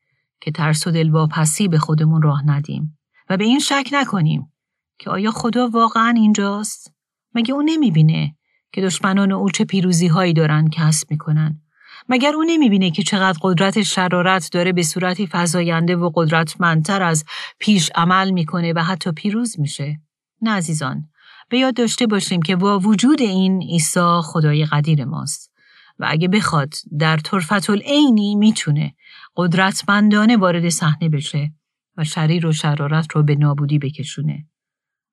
که 0.41 0.51
ترس 0.51 0.88
و 0.88 0.91
دلواپسی 0.91 1.67
به 1.67 1.79
خودمون 1.79 2.21
راه 2.21 2.47
ندیم 2.47 2.97
و 3.29 3.38
به 3.38 3.43
این 3.43 3.59
شک 3.59 3.89
نکنیم 3.91 4.53
که 4.99 5.09
آیا 5.09 5.31
خدا 5.31 5.69
واقعا 5.69 6.13
اینجاست؟ 6.17 6.93
مگه 7.35 7.53
او 7.53 7.62
نمی‌بینه 7.62 8.35
که 8.73 8.81
دشمنان 8.81 9.31
او 9.31 9.49
چه 9.49 9.65
پیروزی 9.65 10.07
هایی 10.07 10.33
دارن 10.33 10.69
کسب 10.69 11.12
می‌کنن 11.12 11.62
مگر 12.09 12.33
او 12.35 12.43
نمی‌بینه 12.43 12.91
که 12.91 13.03
چقدر 13.03 13.39
قدرت 13.41 13.81
شرارت 13.81 14.49
داره 14.51 14.71
به 14.71 14.83
صورتی 14.83 15.27
فضاینده 15.27 15.95
و 15.95 16.11
قدرتمندتر 16.15 17.03
از 17.03 17.25
پیش 17.59 17.91
عمل 17.95 18.31
می‌کنه 18.31 18.73
و 18.73 18.83
حتی 18.83 19.11
پیروز 19.11 19.59
میشه؟ 19.59 19.99
نه 20.41 20.51
عزیزان 20.51 21.09
به 21.49 21.57
یاد 21.57 21.75
داشته 21.75 22.07
باشیم 22.07 22.41
که 22.41 22.55
با 22.55 22.79
وجود 22.79 23.21
این 23.21 23.61
عیسی 23.61 24.19
خدای 24.23 24.65
قدیر 24.65 25.05
ماست 25.05 25.51
و 25.99 26.05
اگه 26.09 26.27
بخواد 26.27 26.73
در 26.99 27.17
طرفت 27.17 27.69
العینی 27.69 28.35
می‌تونه 28.35 28.95
قدرتمندانه 29.35 30.37
وارد 30.37 30.69
صحنه 30.69 31.09
بشه 31.09 31.51
و 31.97 32.03
شریر 32.03 32.47
و 32.47 32.51
شرارت 32.51 33.15
رو 33.15 33.23
به 33.23 33.35
نابودی 33.35 33.79
بکشونه. 33.79 34.45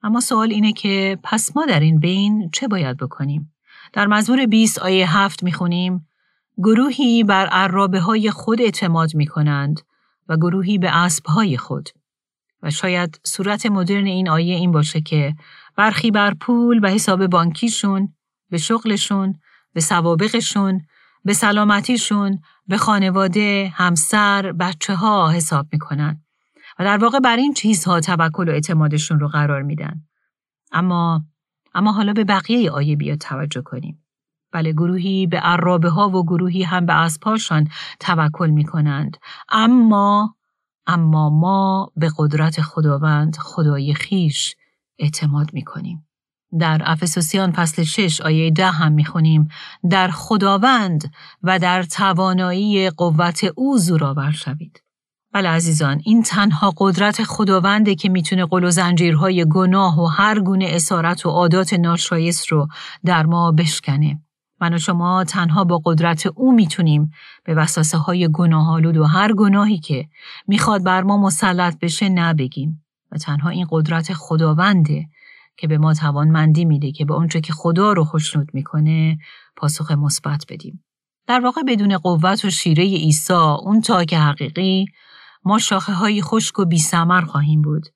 اما 0.03 0.21
سوال 0.21 0.51
اینه 0.51 0.73
که 0.73 1.19
پس 1.23 1.57
ما 1.57 1.67
در 1.67 1.81
این 1.81 2.01
بین 2.01 2.51
چه 2.53 2.69
باید 2.69 2.97
بکنیم؟ 2.97 3.55
در 3.93 4.07
مزمور 4.07 4.47
20 4.47 4.79
آیه 4.79 5.17
7 5.17 5.43
می‌خونیم 5.43 6.09
گروهی 6.57 7.25
بر 7.25 7.47
عرابه 7.47 8.01
های 8.01 8.31
خود 8.31 8.61
اعتماد 8.61 9.15
می 9.15 9.27
کنند 9.27 9.81
و 10.29 10.37
گروهی 10.37 10.79
به 10.79 10.97
اسب 10.97 11.27
های 11.27 11.57
خود. 11.57 11.89
و 12.63 12.71
شاید 12.71 13.21
صورت 13.25 13.67
مدرن 13.67 14.07
این 14.07 14.29
آیه 14.29 14.55
این 14.55 14.73
باشه 14.73 15.01
که 15.01 15.35
برخی 15.77 16.11
بر 16.11 16.35
پول 16.35 16.81
و 16.83 16.89
حساب 16.89 17.27
بانکیشون، 17.27 18.15
به 18.51 18.59
شغلشون، 18.59 19.35
به 19.73 19.81
سوابقشون، 19.81 20.81
به 21.25 21.33
سلامتیشون، 21.33 22.41
به 22.67 22.77
خانواده، 22.77 23.73
همسر، 23.75 24.53
بچه 24.53 24.95
ها 24.95 25.31
حساب 25.31 25.67
می‌کنن 25.73 26.21
و 26.79 26.85
در 26.85 26.99
واقع 26.99 27.19
بر 27.19 27.37
این 27.37 27.55
چیزها 27.55 28.01
توکل 28.01 28.49
و 28.49 28.53
اعتمادشون 28.53 29.21
رو 29.21 29.29
قرار 29.29 29.63
میدن. 29.63 30.01
اما 30.73 31.25
اما 31.75 31.93
حالا 31.93 32.13
به 32.13 32.25
بقیه 32.25 32.71
آیه 32.71 32.97
بیا 32.97 33.17
توجه 33.17 33.63
کنیم. 33.63 34.06
بله 34.57 34.73
گروهی 34.73 35.27
به 35.27 35.39
عرابه 35.39 35.89
ها 35.89 36.09
و 36.09 36.25
گروهی 36.25 36.63
هم 36.63 36.87
به 36.87 36.93
اسبهاشان 36.93 37.69
توکل 38.01 38.51
می 38.51 38.65
کنند. 38.65 39.17
اما 39.49 40.35
اما 40.87 41.31
ما 41.31 41.93
به 41.97 42.11
قدرت 42.19 42.61
خداوند 42.61 43.37
خدای 43.37 43.95
خیش 43.95 44.55
اعتماد 44.99 45.51
می 45.53 45.63
کنیم. 45.63 46.09
در 46.61 46.83
افسوسیان 46.85 47.53
فصل 47.53 47.83
6 47.83 48.21
آیه 48.21 48.51
ده 48.51 48.71
هم 48.71 48.93
می 48.93 49.05
خونیم 49.05 49.49
در 49.91 50.09
خداوند 50.09 51.13
و 51.43 51.59
در 51.59 51.83
توانایی 51.83 52.91
قوت 52.91 53.45
او 53.57 53.79
زورآور 53.79 54.31
شوید. 54.31 54.83
بله 55.33 55.49
عزیزان 55.49 56.01
این 56.05 56.23
تنها 56.23 56.75
قدرت 56.77 57.25
خداونده 57.25 57.95
که 57.95 58.09
می‌تونه 58.09 58.47
قل 58.47 58.65
و 58.65 58.71
زنجیرهای 58.71 59.45
گناه 59.45 60.01
و 60.01 60.07
هر 60.07 60.41
گونه 60.41 60.67
اسارت 60.69 61.27
و 61.27 61.31
عادات 61.31 61.73
ناشایست 61.73 62.47
رو 62.47 62.69
در 63.05 63.27
ما 63.27 63.53
بشکنه. 63.53 64.26
من 64.61 64.75
و 64.75 64.79
شما 64.79 65.25
تنها 65.25 65.65
با 65.65 65.83
قدرت 65.85 66.27
او 66.27 66.53
می‌تونیم 66.53 67.11
به 67.45 67.55
وساسه 67.55 67.99
های 67.99 68.29
گناه 68.33 68.71
آلود 68.71 68.97
و 68.97 69.05
هر 69.05 69.33
گناهی 69.33 69.79
که 69.79 70.09
می‌خواد 70.47 70.85
بر 70.85 71.03
ما 71.03 71.17
مسلط 71.17 71.79
بشه 71.79 72.09
نبگیم 72.09 72.85
و 73.13 73.19
تنها 73.19 73.51
این 73.51 73.67
قدرت 73.71 74.13
خداونده 74.13 75.07
که 75.57 75.67
به 75.67 75.79
ما 75.79 75.95
توانمندی 75.95 76.65
میده 76.65 76.93
که 76.93 77.05
به 77.05 77.15
اونچه 77.15 77.41
که 77.41 77.53
خدا 77.53 77.93
رو 77.93 78.05
خوشنود 78.05 78.51
می‌کنه 78.53 79.19
پاسخ 79.57 79.91
مثبت 79.91 80.45
بدیم. 80.49 80.85
در 81.27 81.41
واقع 81.41 81.63
بدون 81.69 81.99
قوت 81.99 82.45
و 82.45 82.51
شیره 82.51 82.85
عیسی 82.85 83.33
اون 83.33 83.81
تا 83.81 84.05
که 84.05 84.19
حقیقی 84.19 84.87
ما 85.45 85.59
شاخه 85.59 85.93
های 85.93 86.23
خشک 86.23 86.59
و 86.59 86.65
بی 86.65 86.79
خواهیم 87.27 87.63
بود 87.63 87.87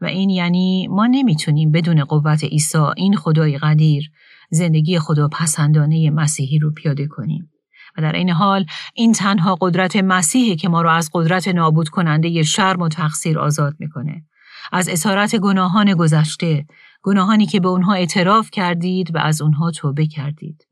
و 0.00 0.06
این 0.06 0.30
یعنی 0.30 0.88
ما 0.88 1.06
نمی‌تونیم 1.06 1.72
بدون 1.72 2.04
قوت 2.04 2.44
عیسی 2.44 2.78
این 2.96 3.16
خدای 3.16 3.58
قدیر 3.58 4.10
زندگی 4.50 4.98
خدا 4.98 5.28
پسندانه 5.28 6.10
مسیحی 6.10 6.58
رو 6.58 6.70
پیاده 6.70 7.06
کنیم. 7.06 7.50
و 7.98 8.02
در 8.02 8.12
این 8.12 8.30
حال 8.30 8.66
این 8.94 9.12
تنها 9.12 9.56
قدرت 9.60 9.96
مسیحی 9.96 10.56
که 10.56 10.68
ما 10.68 10.82
رو 10.82 10.90
از 10.90 11.10
قدرت 11.12 11.48
نابود 11.48 11.88
کننده 11.88 12.42
شرم 12.42 12.82
و 12.82 12.88
تقصیر 12.88 13.38
آزاد 13.38 13.74
می‌کنه. 13.78 14.24
از 14.72 14.88
اسارت 14.88 15.36
گناهان 15.36 15.94
گذشته، 15.94 16.66
گناهانی 17.02 17.46
که 17.46 17.60
به 17.60 17.68
اونها 17.68 17.94
اعتراف 17.94 18.50
کردید 18.50 19.14
و 19.14 19.18
از 19.18 19.42
اونها 19.42 19.70
توبه 19.70 20.06
کردید. 20.06 20.66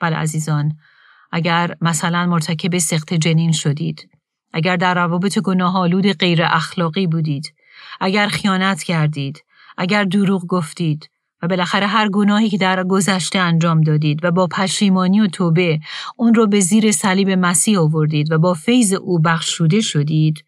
بله 0.00 0.16
عزیزان، 0.16 0.76
اگر 1.32 1.74
مثلا 1.80 2.26
مرتکب 2.26 2.78
سخت 2.78 3.14
جنین 3.14 3.52
شدید، 3.52 4.10
اگر 4.52 4.76
در 4.76 4.94
روابط 4.94 5.38
گناه 5.38 5.78
آلود 5.78 6.12
غیر 6.12 6.42
اخلاقی 6.42 7.06
بودید، 7.06 7.54
اگر 8.00 8.28
خیانت 8.28 8.82
کردید، 8.82 9.44
اگر 9.76 10.04
دروغ 10.04 10.46
گفتید، 10.46 11.10
و 11.42 11.48
بالاخره 11.48 11.86
هر 11.86 12.08
گناهی 12.08 12.48
که 12.48 12.58
در 12.58 12.84
گذشته 12.84 13.38
انجام 13.38 13.80
دادید 13.80 14.24
و 14.24 14.30
با 14.30 14.46
پشیمانی 14.46 15.20
و 15.20 15.26
توبه 15.26 15.80
اون 16.16 16.34
رو 16.34 16.46
به 16.46 16.60
زیر 16.60 16.92
صلیب 16.92 17.30
مسیح 17.30 17.80
آوردید 17.80 18.32
و 18.32 18.38
با 18.38 18.54
فیض 18.54 18.92
او 18.92 19.18
بخشوده 19.18 19.80
شدید 19.80 20.44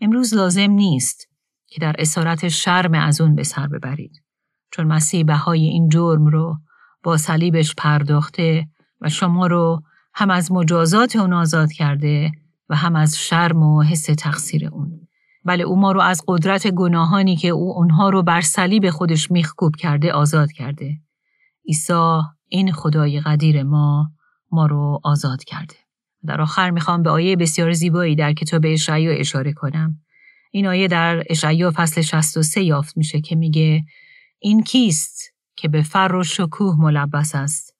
امروز 0.00 0.34
لازم 0.34 0.70
نیست 0.70 1.28
که 1.66 1.80
در 1.80 1.94
اسارت 1.98 2.48
شرم 2.48 2.94
از 2.94 3.20
اون 3.20 3.34
به 3.34 3.42
سر 3.42 3.66
ببرید. 3.66 4.22
چون 4.70 4.86
مسیح 4.86 5.24
بهای 5.24 5.64
این 5.64 5.88
جرم 5.88 6.26
رو 6.26 6.56
با 7.02 7.16
صلیبش 7.16 7.74
پرداخته 7.74 8.66
و 9.00 9.08
شما 9.08 9.46
رو 9.46 9.82
هم 10.14 10.30
از 10.30 10.52
مجازات 10.52 11.16
اون 11.16 11.32
آزاد 11.32 11.72
کرده 11.72 12.30
و 12.68 12.76
هم 12.76 12.96
از 12.96 13.18
شرم 13.18 13.62
و 13.62 13.82
حس 13.82 14.04
تقصیر 14.04 14.68
اون. 14.72 15.01
بله 15.44 15.64
او 15.64 15.80
ما 15.80 15.92
رو 15.92 16.00
از 16.00 16.22
قدرت 16.28 16.66
گناهانی 16.66 17.36
که 17.36 17.48
او 17.48 17.76
اونها 17.76 18.08
رو 18.08 18.22
بر 18.22 18.40
صلیب 18.40 18.90
خودش 18.90 19.30
میخکوب 19.30 19.76
کرده 19.76 20.12
آزاد 20.12 20.52
کرده. 20.52 20.98
عیسی 21.68 22.20
این 22.48 22.72
خدای 22.72 23.20
قدیر 23.20 23.62
ما 23.62 24.10
ما 24.50 24.66
رو 24.66 25.00
آزاد 25.04 25.44
کرده. 25.44 25.74
در 26.26 26.40
آخر 26.40 26.70
می‌خوام 26.70 27.02
به 27.02 27.10
آیه 27.10 27.36
بسیار 27.36 27.72
زیبایی 27.72 28.16
در 28.16 28.32
کتاب 28.32 28.62
اشعیا 28.66 29.12
اشاره 29.12 29.52
کنم. 29.52 30.00
این 30.50 30.66
آیه 30.66 30.88
در 30.88 31.22
اشعیا 31.30 31.72
فصل 31.74 32.02
63 32.02 32.62
یافت 32.62 32.96
میشه 32.96 33.20
که 33.20 33.36
میگه 33.36 33.84
این 34.38 34.62
کیست 34.62 35.32
که 35.56 35.68
به 35.68 35.82
فر 35.82 36.14
و 36.14 36.24
شکوه 36.24 36.76
ملبس 36.80 37.34
است 37.34 37.76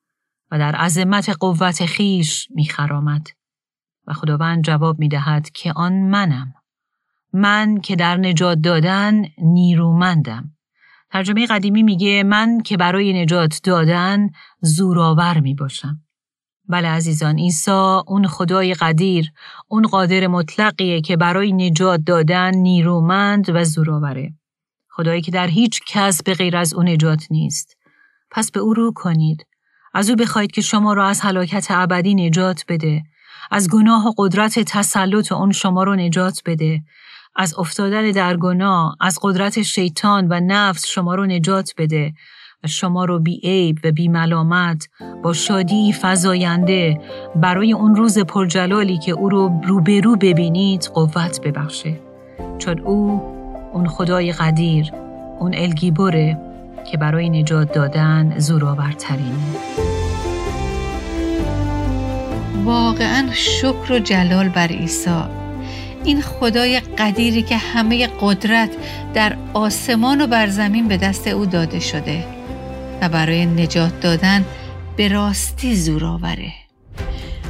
و 0.51 0.59
در 0.59 0.75
عظمت 0.75 1.29
قوت 1.29 1.87
خیش 1.87 2.49
میخرامد 2.51 3.27
و 4.07 4.13
خداوند 4.13 4.65
جواب 4.65 4.99
می‌دهد 4.99 5.51
که 5.51 5.73
آن 5.73 5.93
منم 5.93 6.55
من 7.33 7.81
که 7.81 7.97
در 7.97 8.17
نجات 8.17 8.59
دادن 8.59 9.23
نیرومندم. 9.39 10.53
ترجمه 11.11 11.47
قدیمی 11.47 11.83
میگه 11.83 12.23
من 12.23 12.61
که 12.61 12.77
برای 12.77 13.23
نجات 13.23 13.61
دادن 13.65 14.31
زورآور 14.61 15.41
می 15.41 15.55
باشم. 15.55 16.01
بله 16.69 16.89
عزیزان 16.89 17.39
عیسی 17.39 18.01
اون 18.07 18.27
خدای 18.27 18.75
قدیر 18.75 19.33
اون 19.69 19.87
قادر 19.87 20.27
مطلقیه 20.27 21.01
که 21.01 21.17
برای 21.17 21.53
نجات 21.53 22.01
دادن 22.01 22.55
نیرومند 22.55 23.51
و 23.55 23.65
زورآوره. 23.65 24.33
خدایی 24.91 25.23
که 25.23 25.31
در 25.31 25.47
هیچ 25.47 25.81
کس 25.87 26.23
به 26.23 26.35
غیر 26.35 26.57
از 26.57 26.75
اون 26.75 26.89
نجات 26.89 27.27
نیست. 27.31 27.77
پس 28.31 28.51
به 28.51 28.61
او 28.61 28.75
رو 28.75 28.93
کنید. 28.93 29.47
از 29.95 30.11
او 30.11 30.17
بخواید 30.17 30.51
که 30.51 30.61
شما 30.61 30.93
را 30.93 31.07
از 31.07 31.21
هلاکت 31.21 31.67
ابدی 31.71 32.15
نجات 32.15 32.65
بده. 32.69 33.03
از 33.51 33.69
گناه 33.71 34.07
و 34.07 34.13
قدرت 34.19 34.59
تسلط 34.59 35.33
اون 35.33 35.53
شما 35.53 35.83
رو 35.83 35.95
نجات 35.95 36.43
بده 36.47 36.83
از 37.37 37.59
افتادن 37.59 38.11
در 38.11 38.37
گناه 38.37 38.97
از 39.01 39.19
قدرت 39.23 39.63
شیطان 39.63 40.27
و 40.31 40.41
نفس 40.41 40.87
شما 40.87 41.15
رو 41.15 41.27
نجات 41.27 41.73
بده 41.79 42.13
و 42.65 42.69
شما 42.69 43.05
رو 43.05 43.19
بی 43.19 43.41
عیب 43.45 43.79
و 43.85 43.93
بی 43.93 44.09
ملامت 44.09 44.89
با 45.23 45.33
شادی 45.33 45.95
فزاینده 46.03 47.01
برای 47.37 47.73
اون 47.73 47.97
روز 47.97 48.19
پرجلالی 48.19 48.99
که 48.99 49.13
او 49.13 49.29
رو 49.29 49.61
روبرو 49.65 50.17
ببینید 50.17 50.91
قوت 50.95 51.41
ببخشه. 51.41 52.01
چون 52.59 52.79
او 52.81 53.21
اون 53.73 53.89
خدای 53.89 54.33
قدیر 54.33 54.91
اون 55.39 55.55
الگیبره 55.55 56.39
که 56.91 56.97
برای 56.97 57.31
نجات 57.31 57.73
دادن 57.73 58.39
زورآورترینه. 58.39 59.37
واقعا 62.65 63.29
شکر 63.33 63.93
و 63.93 63.99
جلال 63.99 64.49
بر 64.49 64.67
عیسی. 64.67 65.42
این 66.05 66.21
خدای 66.21 66.81
قدیری 66.81 67.43
که 67.43 67.57
همه 67.57 68.09
قدرت 68.21 68.71
در 69.15 69.37
آسمان 69.55 70.21
و 70.21 70.27
بر 70.27 70.47
زمین 70.49 70.89
به 70.89 70.97
دست 70.97 71.27
او 71.27 71.47
داده 71.47 71.81
شده 71.81 72.25
و 73.01 73.09
برای 73.09 73.47
نجات 73.47 74.01
دادن 74.01 74.45
به 74.97 75.09
راستی 75.09 75.77
زورآوره 75.77 76.53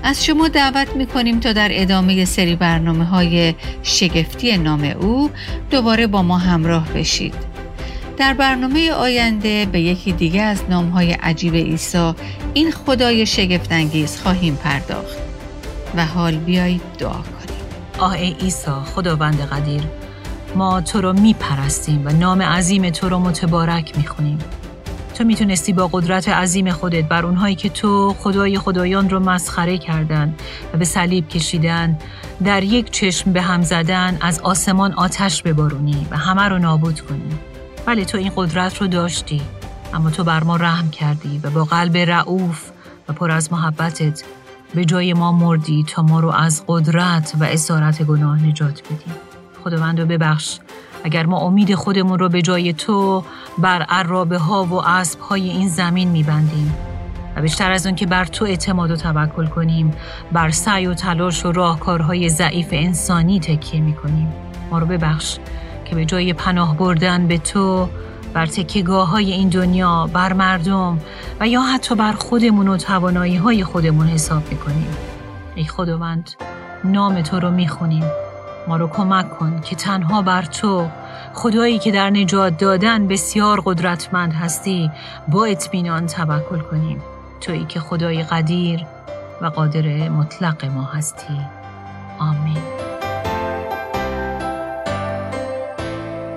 از 0.02 0.24
شما 0.24 0.48
دعوت 0.48 0.96
می‌کنیم 0.96 1.40
تا 1.40 1.52
در 1.52 1.68
ادامه 1.72 2.24
سری 2.24 2.56
برنامه 2.56 3.04
های 3.04 3.54
شگفتی 3.82 4.56
نام 4.58 4.84
او 5.00 5.30
دوباره 5.70 6.06
با 6.06 6.22
ما 6.22 6.38
همراه 6.38 6.88
بشید. 6.88 7.34
در 8.16 8.34
برنامه 8.34 8.90
آینده 8.90 9.66
به 9.66 9.80
یکی 9.80 10.12
دیگه 10.12 10.42
از 10.42 10.62
نام 10.70 10.88
های 10.88 11.12
عجیب 11.12 11.54
عیسی 11.54 12.12
این 12.54 12.70
خدای 12.70 13.26
شگفتانگیز 13.26 14.20
خواهیم 14.20 14.56
پرداخت. 14.56 15.16
و 15.96 16.06
حال 16.06 16.36
بیایید 16.36 16.82
دعا 16.98 17.31
آه 18.02 18.12
ای 18.12 18.32
عیسی 18.32 18.70
خداوند 18.94 19.40
قدیر. 19.40 19.82
ما 20.56 20.80
تو 20.80 21.00
رو 21.00 21.12
میپرستیم 21.12 22.02
و 22.06 22.10
نام 22.10 22.42
عظیم 22.42 22.90
تو 22.90 23.08
رو 23.08 23.18
متبارک 23.18 23.98
می‌خونیم. 23.98 24.38
تو 25.14 25.24
می‌تونستی 25.24 25.72
با 25.72 25.88
قدرت 25.92 26.28
عظیم 26.28 26.70
خودت 26.70 27.04
بر 27.04 27.26
اونهایی 27.26 27.54
که 27.54 27.68
تو 27.68 28.14
خدای 28.18 28.58
خدایان 28.58 29.10
رو 29.10 29.20
مسخره 29.20 29.78
کردن 29.78 30.34
و 30.74 30.78
به 30.78 30.84
صلیب 30.84 31.28
کشیدن 31.28 31.98
در 32.44 32.62
یک 32.62 32.90
چشم 32.90 33.32
به 33.32 33.42
هم 33.42 33.62
زدن 33.62 34.18
از 34.20 34.40
آسمان 34.40 34.92
آتش 34.92 35.42
ببارونی 35.42 36.06
و 36.10 36.16
همه 36.16 36.42
رو 36.42 36.58
نابود 36.58 37.00
کنی. 37.00 37.38
ولی 37.86 38.04
تو 38.04 38.18
این 38.18 38.32
قدرت 38.36 38.76
رو 38.80 38.86
داشتی 38.86 39.42
اما 39.94 40.10
تو 40.10 40.24
بر 40.24 40.44
ما 40.44 40.56
رحم 40.56 40.90
کردی 40.90 41.40
و 41.42 41.50
با 41.50 41.64
قلب 41.64 41.96
رعوف 41.96 42.70
و 43.08 43.12
پر 43.12 43.30
از 43.30 43.52
محبتت 43.52 44.22
به 44.74 44.84
جای 44.84 45.14
ما 45.14 45.32
مردی 45.32 45.84
تا 45.88 46.02
ما 46.02 46.20
رو 46.20 46.30
از 46.30 46.64
قدرت 46.66 47.32
و 47.40 47.44
اسارت 47.44 48.02
گناه 48.02 48.46
نجات 48.46 48.82
بدی. 48.82 49.12
خداوند 49.64 50.00
رو 50.00 50.06
ببخش. 50.06 50.58
اگر 51.04 51.26
ما 51.26 51.38
امید 51.38 51.74
خودمون 51.74 52.18
رو 52.18 52.28
به 52.28 52.42
جای 52.42 52.72
تو 52.72 53.24
بر 53.58 53.82
عرابه 53.82 54.38
ها 54.38 54.64
و 54.64 54.74
اسب 54.74 55.20
های 55.20 55.50
این 55.50 55.68
زمین 55.68 56.08
میبندیم 56.08 56.74
و 57.36 57.42
بیشتر 57.42 57.72
از 57.72 57.86
اون 57.86 57.94
که 57.94 58.06
بر 58.06 58.24
تو 58.24 58.44
اعتماد 58.44 58.90
و 58.90 58.96
توکل 58.96 59.46
کنیم 59.46 59.90
بر 60.32 60.50
سعی 60.50 60.86
و 60.86 60.94
تلاش 60.94 61.46
و 61.46 61.52
راهکارهای 61.52 62.28
ضعیف 62.28 62.68
انسانی 62.70 63.40
تکیه 63.40 63.80
می‌کنیم. 63.80 64.32
ما 64.70 64.78
رو 64.78 64.86
ببخش 64.86 65.38
که 65.84 65.94
به 65.94 66.04
جای 66.04 66.32
پناه 66.32 66.76
بردن 66.76 67.26
به 67.26 67.38
تو 67.38 67.88
بر 68.34 68.46
تکیگاه 68.46 69.08
های 69.08 69.32
این 69.32 69.48
دنیا 69.48 70.10
بر 70.12 70.32
مردم 70.32 70.98
و 71.40 71.48
یا 71.48 71.62
حتی 71.62 71.94
بر 71.94 72.12
خودمون 72.12 72.68
و 72.68 72.76
توانایی 72.76 73.36
های 73.36 73.64
خودمون 73.64 74.06
حساب 74.06 74.42
می‌کنیم. 74.50 74.96
ای 75.54 75.64
خداوند 75.64 76.30
نام 76.84 77.22
تو 77.22 77.40
رو 77.40 77.50
می‌خونیم. 77.50 78.04
ما 78.68 78.76
رو 78.76 78.88
کمک 78.88 79.38
کن 79.38 79.60
که 79.60 79.76
تنها 79.76 80.22
بر 80.22 80.42
تو 80.42 80.88
خدایی 81.34 81.78
که 81.78 81.92
در 81.92 82.10
نجات 82.10 82.56
دادن 82.58 83.08
بسیار 83.08 83.62
قدرتمند 83.64 84.32
هستی 84.32 84.90
با 85.28 85.44
اطمینان 85.44 86.06
توکل 86.06 86.58
کنیم. 86.58 87.02
تویی 87.40 87.64
که 87.64 87.80
خدای 87.80 88.22
قدیر 88.22 88.86
و 89.40 89.46
قادر 89.46 90.08
مطلق 90.08 90.64
ما 90.64 90.84
هستی. 90.84 91.40
آمین. 92.18 93.01